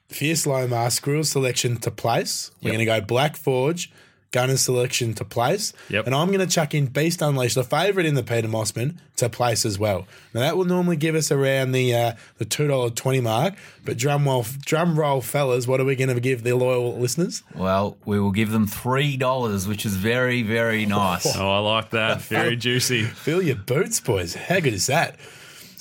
Fierce 0.09 0.47
Lomar, 0.47 0.91
Squirrel 0.93 1.25
selection 1.25 1.77
to 1.79 1.91
place. 1.91 2.51
We're 2.63 2.69
Yep. 2.71 2.77
going 2.77 2.87
to 2.87 3.01
go 3.01 3.07
Black 3.07 3.37
Forge, 3.37 3.91
Gunner 4.33 4.57
selection 4.57 5.15
to 5.15 5.25
place. 5.25 5.73
Yep. 5.91 6.07
And 6.07 6.15
I'm 6.15 6.27
going 6.27 6.41
to 6.41 6.47
chuck 6.53 6.75
in 6.75 6.87
Beast 6.87 7.23
Unleashed, 7.23 7.55
the 7.55 7.63
favourite 7.63 8.05
in 8.05 8.15
the 8.17 8.23
Peter 8.25 8.49
Mosman, 8.49 8.97
to 9.17 9.29
place 9.29 9.65
as 9.65 9.79
well. 9.79 10.09
Now, 10.35 10.41
that 10.41 10.57
will 10.57 10.65
normally 10.65 10.97
give 10.97 11.15
us 11.15 11.31
around 11.31 11.71
the 11.71 11.95
uh, 11.95 12.13
the 12.39 12.45
$2.20 12.45 13.23
mark. 13.23 13.55
But 13.85 13.97
drum 13.97 14.27
roll, 14.27 14.45
drum 14.65 14.99
roll, 14.99 15.21
fellas, 15.21 15.69
what 15.69 15.81
are 15.81 15.85
we 15.85 15.95
going 15.95 16.13
to 16.13 16.21
give 16.21 16.43
the 16.43 16.55
loyal 16.57 16.99
listeners? 16.99 17.45
Well, 17.55 17.97
we 18.05 18.19
will 18.19 18.33
give 18.33 18.51
them 18.51 18.67
$3, 18.67 19.69
which 19.69 19.87
is 19.87 19.95
very, 19.95 20.43
very 20.43 20.85
nice. 20.85 21.37
Oh, 21.37 21.49
I 21.51 21.59
like 21.61 21.91
that. 21.91 22.21
Very 22.23 22.57
juicy. 22.57 23.05
Fill 23.05 23.41
your 23.41 23.55
boots, 23.57 24.01
boys. 24.01 24.35
How 24.35 24.59
good 24.59 24.75
is 24.75 24.87
that? 24.89 25.17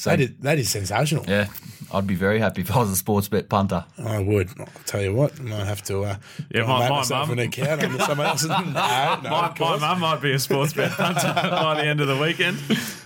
That, 0.09 0.19
is, 0.19 0.31
that 0.41 0.57
is 0.59 0.69
sensational. 0.69 1.25
Yeah, 1.27 1.47
I'd 1.93 2.07
be 2.07 2.15
very 2.15 2.39
happy 2.39 2.61
if 2.61 2.71
I 2.71 2.79
was 2.79 2.89
a 2.91 2.95
sports 2.95 3.27
bet 3.27 3.49
punter. 3.49 3.85
I 3.97 4.19
would. 4.19 4.49
I'll 4.59 4.67
tell 4.85 5.01
you 5.01 5.13
what, 5.13 5.39
I 5.39 5.43
might 5.43 5.65
have 5.65 5.81
to 5.83 6.03
uh, 6.03 6.15
Yeah, 6.53 6.61
my- 6.65 6.79
my 6.79 6.89
myself 6.89 7.29
mum- 7.29 7.39
an 7.39 7.45
account 7.47 7.83
on 7.83 7.99
someone 7.99 8.27
else's. 8.27 8.49
No, 8.49 8.59
no, 8.63 9.29
My, 9.29 9.53
my 9.59 9.77
mum 9.77 9.99
might 9.99 10.21
be 10.21 10.31
a 10.33 10.39
sports 10.39 10.73
bet 10.73 10.91
punter 10.91 11.33
by 11.35 11.75
the 11.81 11.87
end 11.87 12.01
of 12.01 12.07
the 12.07 12.17
weekend. 12.17 12.57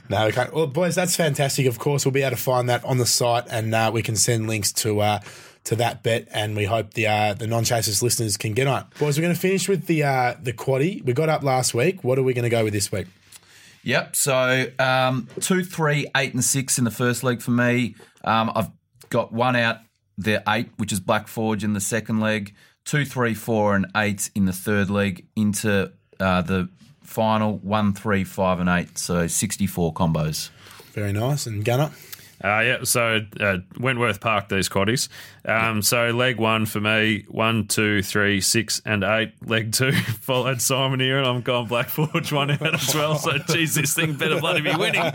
No, 0.09 0.27
okay. 0.27 0.47
Well, 0.53 0.67
boys, 0.67 0.95
that's 0.95 1.15
fantastic. 1.15 1.65
Of 1.65 1.79
course, 1.79 2.05
we'll 2.05 2.13
be 2.13 2.21
able 2.23 2.37
to 2.37 2.41
find 2.41 2.69
that 2.69 2.83
on 2.85 2.97
the 2.97 3.05
site, 3.05 3.43
and 3.49 3.73
uh, 3.75 3.91
we 3.93 4.01
can 4.01 4.15
send 4.15 4.47
links 4.47 4.71
to 4.73 5.01
uh, 5.01 5.19
to 5.65 5.75
that 5.75 6.01
bet, 6.01 6.29
and 6.31 6.55
we 6.55 6.63
hope 6.63 6.93
the 6.93 7.07
uh, 7.07 7.33
the 7.33 7.45
non 7.47 7.65
chasers 7.65 8.01
listeners 8.01 8.37
can 8.37 8.53
get 8.53 8.67
on. 8.67 8.85
Boys, 8.99 9.17
we're 9.17 9.23
going 9.23 9.33
to 9.35 9.39
finish 9.39 9.67
with 9.67 9.85
the 9.87 10.03
uh, 10.03 10.35
the 10.41 10.53
quaddy. 10.53 11.03
We 11.03 11.11
got 11.11 11.27
up 11.27 11.43
last 11.43 11.73
week. 11.73 12.05
What 12.05 12.17
are 12.17 12.23
we 12.23 12.33
going 12.33 12.43
to 12.43 12.49
go 12.49 12.63
with 12.63 12.71
this 12.73 12.89
week? 12.91 13.07
Yep. 13.87 14.17
So 14.17 14.65
um, 14.79 15.29
two, 15.39 15.63
three, 15.63 16.07
eight, 16.17 16.33
and 16.33 16.43
six 16.43 16.77
in 16.77 16.83
the 16.83 16.91
first 16.91 17.23
leg 17.23 17.41
for 17.41 17.51
me. 17.51 17.95
Um, 18.25 18.51
I've 18.53 18.69
got 19.09 19.31
one 19.31 19.55
out 19.55 19.77
the 20.17 20.43
eight, 20.45 20.69
which 20.75 20.91
is 20.91 20.99
Black 20.99 21.29
Forge 21.29 21.63
in 21.63 21.71
the 21.71 21.79
second 21.79 22.19
leg. 22.19 22.53
Two, 22.83 23.05
three, 23.05 23.33
four, 23.33 23.75
and 23.77 23.85
eight 23.95 24.29
in 24.35 24.43
the 24.43 24.51
third 24.51 24.89
leg 24.89 25.25
into 25.37 25.93
uh, 26.19 26.41
the 26.41 26.67
final 27.01 27.59
one, 27.59 27.93
three, 27.93 28.25
five, 28.25 28.59
and 28.59 28.67
eight. 28.67 28.97
So 28.97 29.25
sixty-four 29.25 29.93
combos. 29.93 30.49
Very 30.91 31.13
nice. 31.13 31.45
And 31.45 31.63
Gunner. 31.63 31.91
Uh, 32.43 32.59
yeah, 32.59 32.83
so 32.83 33.21
uh, 33.39 33.57
Wentworth 33.79 34.19
Park, 34.19 34.49
these 34.49 34.69
quaddies. 34.69 35.09
Um, 35.45 35.81
so 35.81 36.11
leg 36.11 36.37
one 36.37 36.65
for 36.65 36.79
me, 36.79 37.25
one, 37.29 37.67
two, 37.67 38.03
three, 38.03 38.41
six, 38.41 38.81
and 38.85 39.03
eight. 39.03 39.31
Leg 39.47 39.71
two 39.71 39.91
followed 39.93 40.61
Simon 40.61 40.99
here, 40.99 41.17
and 41.17 41.25
I'm 41.25 41.41
going 41.41 41.67
Black 41.67 41.87
Forge 41.87 42.31
one 42.31 42.51
out 42.51 42.73
as 42.73 42.93
well. 42.93 43.15
So, 43.15 43.37
geez, 43.37 43.75
this 43.75 43.93
thing 43.93 44.15
better 44.15 44.39
bloody 44.39 44.61
be 44.61 44.75
winning. 44.75 45.01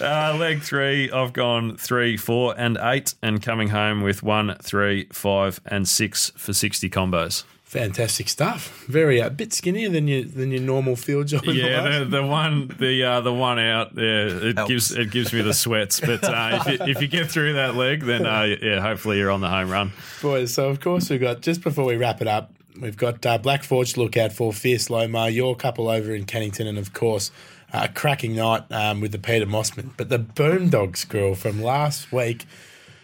Uh, 0.00 0.36
leg 0.38 0.62
three, 0.62 1.10
I've 1.10 1.32
gone 1.32 1.76
three, 1.76 2.16
four, 2.16 2.54
and 2.56 2.78
eight, 2.80 3.14
and 3.22 3.42
coming 3.42 3.68
home 3.68 4.02
with 4.02 4.22
one, 4.22 4.56
three, 4.62 5.06
five, 5.12 5.60
and 5.66 5.86
six 5.86 6.30
for 6.36 6.52
60 6.52 6.88
combos. 6.90 7.44
Fantastic 7.70 8.28
stuff. 8.28 8.84
Very 8.88 9.20
a 9.20 9.26
uh, 9.26 9.30
bit 9.30 9.52
skinnier 9.52 9.88
than 9.88 10.08
your 10.08 10.24
than 10.24 10.50
your 10.50 10.60
normal 10.60 10.96
field 10.96 11.28
job. 11.28 11.44
Yeah, 11.44 12.00
the, 12.00 12.04
the 12.04 12.26
one 12.26 12.66
the 12.80 13.04
uh, 13.04 13.20
the 13.20 13.32
one 13.32 13.60
out, 13.60 13.92
yeah, 13.94 14.26
it 14.26 14.56
Helps. 14.56 14.68
gives 14.68 14.90
it 14.90 15.12
gives 15.12 15.32
me 15.32 15.40
the 15.40 15.54
sweats. 15.54 16.00
But 16.00 16.24
uh, 16.24 16.64
if, 16.66 16.66
you, 16.66 16.86
if 16.86 17.00
you 17.00 17.06
get 17.06 17.30
through 17.30 17.52
that 17.52 17.76
leg, 17.76 18.02
then 18.02 18.26
uh, 18.26 18.56
yeah, 18.60 18.80
hopefully 18.80 19.18
you're 19.18 19.30
on 19.30 19.40
the 19.40 19.48
home 19.48 19.70
run. 19.70 19.92
boys. 20.20 20.52
So 20.52 20.68
of 20.68 20.80
course 20.80 21.10
we've 21.10 21.20
got 21.20 21.42
just 21.42 21.62
before 21.62 21.84
we 21.84 21.94
wrap 21.94 22.20
it 22.20 22.26
up, 22.26 22.52
we've 22.80 22.96
got 22.96 23.24
uh, 23.24 23.38
Black 23.38 23.62
Forge 23.62 23.92
to 23.92 24.00
look 24.00 24.16
out 24.16 24.32
for 24.32 24.52
Fierce 24.52 24.88
Lomar, 24.88 25.32
your 25.32 25.54
couple 25.54 25.88
over 25.88 26.12
in 26.12 26.24
Cannington, 26.24 26.66
and 26.66 26.76
of 26.76 26.92
course 26.92 27.30
uh, 27.72 27.82
a 27.88 27.88
cracking 27.94 28.34
night 28.34 28.64
um, 28.72 29.00
with 29.00 29.12
the 29.12 29.18
Peter 29.20 29.46
Mosman. 29.46 29.90
But 29.96 30.08
the 30.08 30.18
boom 30.18 30.70
dog 30.70 30.96
Squirrel 30.96 31.36
from 31.36 31.62
last 31.62 32.10
week, 32.10 32.46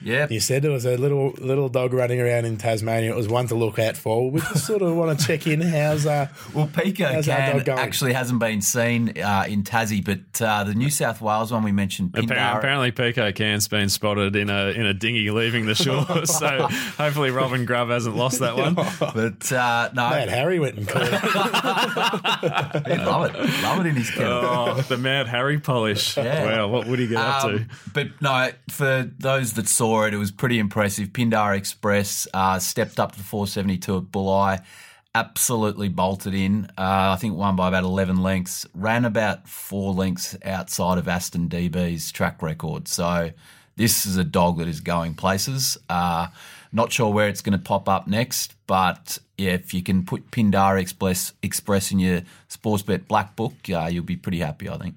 Yeah. 0.06 0.28
you 0.30 0.38
said 0.40 0.62
there 0.62 0.70
was 0.70 0.84
a 0.86 0.96
little 0.96 1.30
little 1.38 1.68
dog 1.68 1.92
running 1.92 2.20
around 2.20 2.44
in 2.44 2.56
Tasmania. 2.56 3.10
It 3.12 3.16
was 3.16 3.28
one 3.28 3.48
to 3.48 3.54
look 3.56 3.78
out 3.78 3.96
for. 3.96 4.30
We 4.30 4.40
just 4.40 4.66
sort 4.66 4.82
of 4.82 4.94
want 4.94 5.18
to 5.18 5.26
check 5.26 5.46
in. 5.46 5.60
How's 5.60 6.06
uh, 6.06 6.28
Well, 6.54 6.68
Pico 6.72 7.04
How's 7.06 7.28
our 7.28 7.36
can 7.36 7.56
dog 7.56 7.64
going? 7.64 7.78
actually 7.80 8.12
hasn't 8.12 8.38
been 8.38 8.60
seen 8.62 9.18
uh, 9.20 9.44
in 9.48 9.64
Tassie, 9.64 10.04
but 10.04 10.40
uh, 10.40 10.62
the 10.64 10.74
New 10.74 10.90
South 10.90 11.20
Wales 11.20 11.52
one 11.52 11.64
we 11.64 11.72
mentioned, 11.72 12.12
Appar- 12.12 12.28
Pindara, 12.28 12.58
Apparently, 12.58 12.92
Pico 12.92 13.32
Can's 13.32 13.66
been 13.66 13.88
spotted 13.88 14.36
in 14.36 14.48
a 14.48 14.68
in 14.68 14.86
a 14.86 14.94
dinghy 14.94 15.30
leaving 15.30 15.66
the 15.66 15.74
shore. 15.74 16.06
so 16.26 16.68
hopefully, 16.96 17.30
Robin 17.30 17.64
Grubb 17.64 17.88
hasn't 17.88 18.16
lost 18.16 18.38
that 18.40 18.56
one. 18.56 18.74
but 18.74 19.52
uh, 19.52 19.90
no, 19.92 20.10
Mad 20.10 20.28
Harry 20.28 20.60
went 20.60 20.76
and 20.76 20.86
caught 20.88 21.02
it. 21.02 21.10
he'd 22.86 23.04
love 23.04 23.34
it, 23.34 23.62
love 23.62 23.80
it 23.80 23.86
in 23.86 23.96
his 23.96 24.10
kennel. 24.10 24.40
Oh, 24.44 24.74
the 24.82 24.98
Mad 24.98 25.26
Harry 25.26 25.58
polish! 25.58 26.16
Yeah. 26.16 26.44
Wow, 26.44 26.68
what 26.68 26.86
would 26.86 26.98
he 26.98 27.08
get 27.08 27.18
up 27.18 27.42
to? 27.42 27.48
Um, 27.56 27.68
but 27.92 28.08
no, 28.20 28.50
for 28.70 29.10
those 29.18 29.54
that 29.54 29.68
saw 29.68 29.95
it, 30.04 30.14
it 30.14 30.18
was 30.18 30.30
pretty 30.30 30.58
impressive. 30.58 31.08
Pindar 31.08 31.56
Express 31.56 32.26
uh, 32.34 32.58
stepped 32.58 33.00
up 33.00 33.12
to 33.12 33.18
the 33.18 33.24
472 33.24 33.96
at 33.96 34.02
Bulli, 34.04 34.62
absolutely 35.14 35.88
bolted 35.88 36.34
in. 36.34 36.66
Uh, 36.76 37.14
I 37.14 37.16
think 37.16 37.36
won 37.36 37.56
by 37.56 37.68
about 37.68 37.84
11 37.84 38.22
lengths, 38.22 38.66
ran 38.74 39.04
about 39.04 39.48
four 39.48 39.94
lengths 39.94 40.36
outside 40.44 40.98
of 40.98 41.08
Aston 41.08 41.48
DB's 41.48 42.12
track 42.12 42.42
record. 42.42 42.88
So 42.88 43.30
this 43.76 44.06
is 44.06 44.16
a 44.16 44.24
dog 44.24 44.58
that 44.58 44.68
is 44.68 44.80
going 44.80 45.14
places. 45.14 45.78
Uh, 45.88 46.28
not 46.72 46.92
sure 46.92 47.12
where 47.12 47.28
it's 47.28 47.40
going 47.40 47.58
to 47.58 47.64
pop 47.64 47.88
up 47.88 48.06
next, 48.06 48.54
but 48.66 49.18
yeah, 49.38 49.52
if 49.52 49.72
you 49.72 49.82
can 49.82 50.04
put 50.04 50.30
Pindar 50.30 50.80
Express 50.80 51.32
Express 51.42 51.92
in 51.92 51.98
your 51.98 52.22
sports 52.48 52.82
bet 52.82 53.08
Black 53.08 53.36
Book, 53.36 53.54
uh, 53.70 53.88
you'll 53.90 54.04
be 54.04 54.16
pretty 54.16 54.40
happy, 54.40 54.68
I 54.68 54.76
think. 54.76 54.96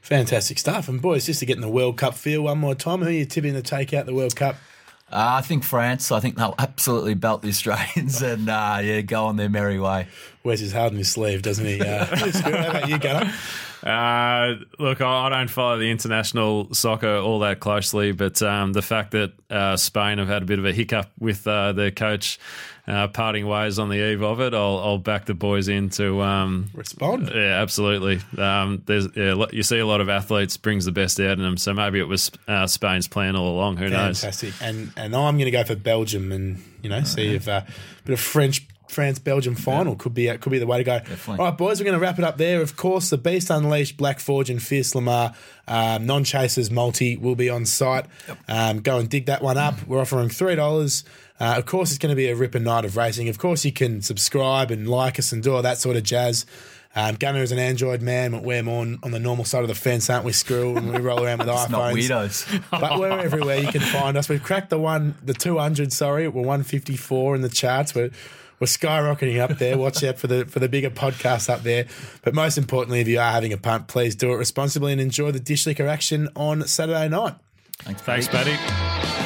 Fantastic 0.00 0.58
stuff. 0.58 0.88
And 0.88 1.02
boys, 1.02 1.26
just 1.26 1.40
to 1.40 1.46
get 1.46 1.56
in 1.56 1.62
the 1.62 1.68
World 1.68 1.96
Cup 1.96 2.14
feel 2.14 2.42
one 2.42 2.58
more 2.58 2.74
time, 2.74 3.00
who 3.00 3.08
are 3.08 3.10
you 3.10 3.24
tipping 3.24 3.54
to 3.54 3.62
take 3.62 3.92
out 3.92 4.06
the 4.06 4.14
World 4.14 4.36
Cup? 4.36 4.56
Uh, 5.10 5.38
I 5.38 5.40
think 5.40 5.64
France. 5.64 6.12
I 6.12 6.20
think 6.20 6.36
they'll 6.36 6.54
absolutely 6.58 7.14
belt 7.14 7.42
the 7.42 7.48
Australians 7.48 8.20
and 8.22 8.48
uh, 8.48 8.78
yeah, 8.82 9.00
go 9.00 9.24
on 9.24 9.36
their 9.36 9.48
merry 9.48 9.80
way. 9.80 10.06
Wears 10.44 10.60
his 10.60 10.72
heart 10.72 10.92
on 10.92 10.98
his 10.98 11.10
sleeve, 11.10 11.42
doesn't 11.42 11.64
he? 11.64 11.80
Uh. 11.80 12.04
How 12.14 12.48
about 12.48 12.88
you, 12.88 12.98
Gunner? 12.98 13.32
Uh, 13.82 14.64
look, 14.78 15.00
I, 15.00 15.26
I 15.26 15.28
don't 15.30 15.48
follow 15.48 15.78
the 15.78 15.90
international 15.90 16.72
soccer 16.74 17.16
all 17.16 17.38
that 17.40 17.60
closely, 17.60 18.12
but 18.12 18.42
um, 18.42 18.72
the 18.72 18.82
fact 18.82 19.12
that 19.12 19.32
uh, 19.50 19.76
Spain 19.76 20.18
have 20.18 20.28
had 20.28 20.42
a 20.42 20.46
bit 20.46 20.58
of 20.58 20.66
a 20.66 20.72
hiccup 20.72 21.10
with 21.18 21.46
uh, 21.46 21.72
their 21.72 21.90
coach 21.90 22.38
uh, 22.88 23.06
parting 23.08 23.46
ways 23.46 23.78
on 23.78 23.90
the 23.90 23.96
eve 23.96 24.22
of 24.22 24.40
it, 24.40 24.54
I'll, 24.54 24.78
I'll 24.78 24.98
back 24.98 25.26
the 25.26 25.34
boys 25.34 25.68
into. 25.68 26.22
Um, 26.22 26.70
Respond. 26.72 27.30
yeah, 27.34 27.60
absolutely. 27.60 28.20
Um, 28.42 28.82
there's 28.86 29.14
yeah, 29.14 29.44
you 29.52 29.62
see 29.62 29.78
a 29.78 29.86
lot 29.86 30.00
of 30.00 30.08
athletes 30.08 30.56
brings 30.56 30.86
the 30.86 30.92
best 30.92 31.20
out 31.20 31.32
in 31.32 31.40
them, 31.40 31.58
so 31.58 31.74
maybe 31.74 32.00
it 32.00 32.08
was 32.08 32.30
uh, 32.48 32.66
Spain's 32.66 33.06
plan 33.06 33.36
all 33.36 33.54
along. 33.54 33.76
Who 33.76 33.90
knows? 33.90 34.22
Fantastic. 34.22 34.54
And 34.62 34.90
and 34.96 35.14
I'm 35.14 35.36
going 35.36 35.44
to 35.44 35.50
go 35.50 35.64
for 35.64 35.76
Belgium 35.76 36.32
and 36.32 36.62
you 36.82 36.88
know 36.88 37.02
see 37.02 37.34
if 37.34 37.46
uh, 37.46 37.62
a 37.66 38.02
bit 38.04 38.14
of 38.14 38.20
French 38.20 38.66
France 38.88 39.18
Belgium 39.18 39.54
final 39.54 39.96
could 39.96 40.14
be 40.14 40.30
uh, 40.30 40.38
could 40.38 40.50
be 40.50 40.58
the 40.58 40.66
way 40.66 40.78
to 40.78 40.84
go. 40.84 40.98
Definitely. 40.98 41.38
All 41.38 41.50
right, 41.50 41.58
boys, 41.58 41.80
we're 41.80 41.84
going 41.84 41.98
to 41.98 42.00
wrap 42.00 42.18
it 42.18 42.24
up 42.24 42.38
there. 42.38 42.62
Of 42.62 42.76
course, 42.76 43.10
the 43.10 43.18
Beast 43.18 43.50
Unleashed, 43.50 43.96
Black 43.96 44.20
Forge, 44.20 44.50
and 44.50 44.62
Fierce 44.62 44.92
Lomar 44.94 45.34
um, 45.66 46.06
non 46.06 46.24
chasers 46.24 46.70
multi 46.70 47.16
will 47.16 47.36
be 47.36 47.50
on 47.50 47.66
site. 47.66 48.06
Um, 48.48 48.80
go 48.80 48.98
and 48.98 49.08
dig 49.08 49.26
that 49.26 49.42
one 49.42 49.58
up. 49.58 49.86
We're 49.86 50.00
offering 50.00 50.28
three 50.28 50.54
dollars. 50.56 51.04
Uh, 51.40 51.54
of 51.56 51.66
course, 51.66 51.90
it's 51.90 51.98
going 51.98 52.10
to 52.10 52.16
be 52.16 52.28
a 52.28 52.34
ripper 52.34 52.58
night 52.58 52.84
of 52.84 52.96
racing. 52.96 53.28
Of 53.28 53.38
course, 53.38 53.64
you 53.64 53.72
can 53.72 54.02
subscribe 54.02 54.70
and 54.70 54.88
like 54.88 55.18
us 55.18 55.30
and 55.30 55.42
do 55.42 55.54
all 55.54 55.62
that 55.62 55.78
sort 55.78 55.96
of 55.96 56.02
jazz. 56.02 56.44
Um, 56.96 57.14
Gunner 57.14 57.42
is 57.42 57.52
an 57.52 57.58
Android 57.58 58.02
man, 58.02 58.32
but 58.32 58.42
we're 58.42 58.62
more 58.62 58.80
on, 58.80 58.98
on 59.02 59.10
the 59.12 59.20
normal 59.20 59.44
side 59.44 59.62
of 59.62 59.68
the 59.68 59.74
fence, 59.74 60.08
aren't 60.10 60.24
we, 60.24 60.32
Squirrel? 60.32 60.76
And 60.76 60.92
we 60.92 60.98
roll 60.98 61.22
around 61.22 61.38
with 61.38 61.48
iPhones 61.48 61.70
not 61.70 61.94
weirdos. 61.94 62.64
but 62.70 62.98
we're 62.98 63.10
everywhere. 63.10 63.58
You 63.58 63.68
can 63.68 63.82
find 63.82 64.16
us. 64.16 64.28
We've 64.28 64.42
cracked 64.42 64.70
the 64.70 64.78
one, 64.78 65.14
the 65.22 65.34
two 65.34 65.58
hundred. 65.58 65.92
Sorry, 65.92 66.26
we're 66.26 66.42
one 66.42 66.64
fifty 66.64 66.96
four 66.96 67.36
in 67.36 67.42
the 67.42 67.48
charts. 67.48 67.94
We're 67.94 68.10
we're 68.60 68.66
skyrocketing 68.66 69.38
up 69.40 69.58
there. 69.58 69.78
Watch 69.78 70.02
out 70.04 70.18
for 70.18 70.26
the 70.26 70.44
for 70.46 70.58
the 70.58 70.68
bigger 70.68 70.90
podcasts 70.90 71.48
up 71.48 71.62
there. 71.62 71.86
But 72.22 72.34
most 72.34 72.58
importantly, 72.58 73.00
if 73.00 73.08
you 73.08 73.20
are 73.20 73.30
having 73.30 73.52
a 73.52 73.58
punt, 73.58 73.88
please 73.88 74.14
do 74.14 74.32
it 74.32 74.36
responsibly 74.36 74.92
and 74.92 75.00
enjoy 75.00 75.30
the 75.32 75.40
dishlicker 75.40 75.88
action 75.88 76.28
on 76.34 76.66
Saturday 76.66 77.08
night. 77.08 77.34
Thanks, 77.78 78.02
Thanks, 78.02 78.28
Paddy. 78.28 78.52
Paddy. 78.52 79.17